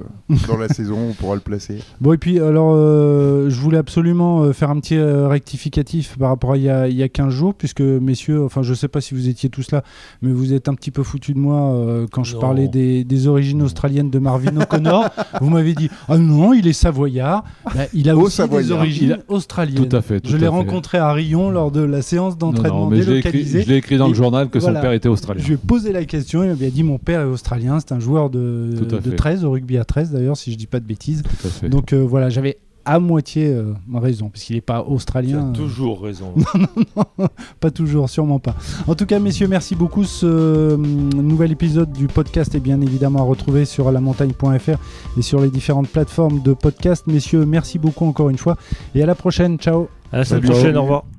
dans 0.48 0.56
la 0.58 0.68
saison, 0.78 0.98
on 1.10 1.13
pourra 1.13 1.36
le 1.36 1.42
placer. 1.42 1.80
Bon, 2.00 2.13
et 2.13 2.18
puis, 2.18 2.40
alors, 2.40 2.74
euh, 2.76 3.50
je 3.50 3.60
voulais 3.60 3.78
absolument 3.80 4.44
euh, 4.44 4.54
faire 4.54 4.70
un 4.70 4.80
petit 4.80 4.96
euh, 4.96 5.28
rectificatif 5.28 6.16
par 6.18 6.30
rapport 6.30 6.52
à 6.54 6.58
il 6.58 6.63
y, 6.63 6.70
a, 6.70 6.88
il 6.88 6.96
y 6.96 7.02
a 7.04 7.10
15 7.10 7.34
jours, 7.34 7.54
puisque, 7.56 7.82
messieurs, 7.82 8.44
enfin, 8.44 8.62
je 8.62 8.74
sais 8.74 8.88
pas 8.88 9.02
si 9.02 9.16
vous 9.16 9.28
étiez 9.30 9.50
tous 9.50 9.72
là, 9.72 9.84
mais 10.22 10.32
vous 10.32 10.54
êtes 10.54 10.70
un 10.70 10.76
petit 10.76 10.92
peu 10.92 11.02
foutus 11.04 11.34
de 11.36 11.40
moi 11.40 11.74
euh, 11.74 12.06
quand 12.12 12.24
je 12.24 12.36
Non. 12.36 12.40
parlais 12.42 12.68
des, 12.68 13.04
des 13.04 13.28
origines 13.28 13.62
australiennes 13.63 14.10
de 14.12 14.20
Marvin 14.20 14.56
O'Connor. 14.62 15.06
vous 15.42 15.50
m'avez 15.50 15.74
dit, 15.74 15.90
ah 16.08 16.18
non, 16.18 16.54
il 16.54 16.68
est 16.68 16.74
savoyard. 16.74 17.44
Bah, 17.66 17.82
il 17.94 18.10
a 18.10 18.16
Au 18.16 18.22
aussi 18.22 18.38
Savoyard. 18.38 18.63
des 18.68 18.72
origines 18.72 19.18
australiennes. 19.28 19.88
Tout 19.88 19.96
à 19.96 20.02
fait. 20.02 20.20
tout 20.22 20.30
je 20.30 20.38
l'ai 20.38 20.48
rencontré 20.48 20.98
à 21.00 21.12
Rion 21.12 21.50
lors 21.50 21.72
de 21.72 21.82
la 21.82 22.02
séance 22.02 22.38
d'entraînement 22.38 22.88
mais 22.88 23.02
je 23.02 23.10
l'ai 23.12 23.18
écrit, 23.18 23.32
délocalisée. 23.32 23.63
je 23.63 23.70
l'ai 23.70 23.78
écrit 23.78 23.98
dans 23.98 24.06
Et 24.06 24.10
le 24.10 24.16
journal 24.16 24.50
que 24.50 24.60
voilà. 24.60 24.80
son 24.80 24.82
père 24.82 24.92
était 24.92 25.10
australien. 25.10 25.42
Je 25.42 25.48
lui 25.48 25.56
ai 25.56 25.58
posé 25.58 25.92
la 25.92 26.06
question, 26.06 26.44
il 26.44 26.50
m'avait 26.50 26.70
dit 26.70 26.84
mon 26.84 26.98
père 27.00 27.22
est 27.22 27.26
australien, 27.26 27.80
c'est 27.80 27.94
un 27.94 28.00
joueur 28.00 28.30
de, 28.30 28.67
de 28.72 29.02
fait. 29.02 29.16
13, 29.16 29.46
au 29.46 29.52
rugby 29.52 29.78
à 29.78 29.86
13 29.86 30.12
d'ailleurs, 30.12 30.38
si 30.38 30.52
je 30.52 30.58
dis 30.58 30.68
pas 30.68 30.80
de 30.80 30.86
bêtises. 30.86 31.24
Tout 31.24 31.48
à 31.48 31.50
fait. 31.50 31.70
Donc 31.70 31.94
euh, 31.94 31.98
voilà, 32.00 32.30
j'avais 32.30 32.58
à 32.86 33.00
moitié 33.00 33.48
euh, 33.48 33.74
raison, 33.94 34.30
parce 34.30 34.46
qu'il 34.46 34.56
n'est 34.56 34.62
pas 34.62 34.82
Tu 34.82 34.88
as 34.88 34.90
australien. 34.90 35.50
euh, 35.50 35.52
toujours 35.52 36.02
raison. 36.02 36.34
pas 37.60 37.70
toujours, 37.70 38.10
sûrement 38.10 38.40
pas. 38.40 38.56
En 38.88 38.96
tout 38.96 39.06
cas, 39.06 39.20
messieurs, 39.20 39.50
merci 39.50 39.76
beaucoup. 39.76 40.06
Ce 40.06 40.76
nouvel 40.78 41.52
épisode 41.52 41.92
du 41.92 42.08
podcast 42.08 42.56
est 42.56 42.62
bien 42.62 42.80
évidemment 42.80 43.20
à 43.20 43.24
retrouver 43.24 43.66
sur 43.66 43.92
lamontagne.fr 43.92 44.78
et 45.18 45.22
sur 45.22 45.42
les 45.42 45.50
différentes 45.50 45.90
plateformes 45.90 46.42
de 46.42 46.54
podcast. 46.54 47.06
Messieurs, 47.08 47.46
merci 47.46 47.78
beaucoup 47.78 48.06
encore 48.06 48.30
une 48.30 48.38
fois 48.38 48.56
et 48.96 49.04
à 49.04 49.06
la 49.06 49.16
prochaine. 49.16 49.58
Ciao 49.58 49.90
À 50.14 50.20
la 50.20 50.40
prochaine, 50.40 50.78
au 50.78 50.84
revoir. 50.84 51.08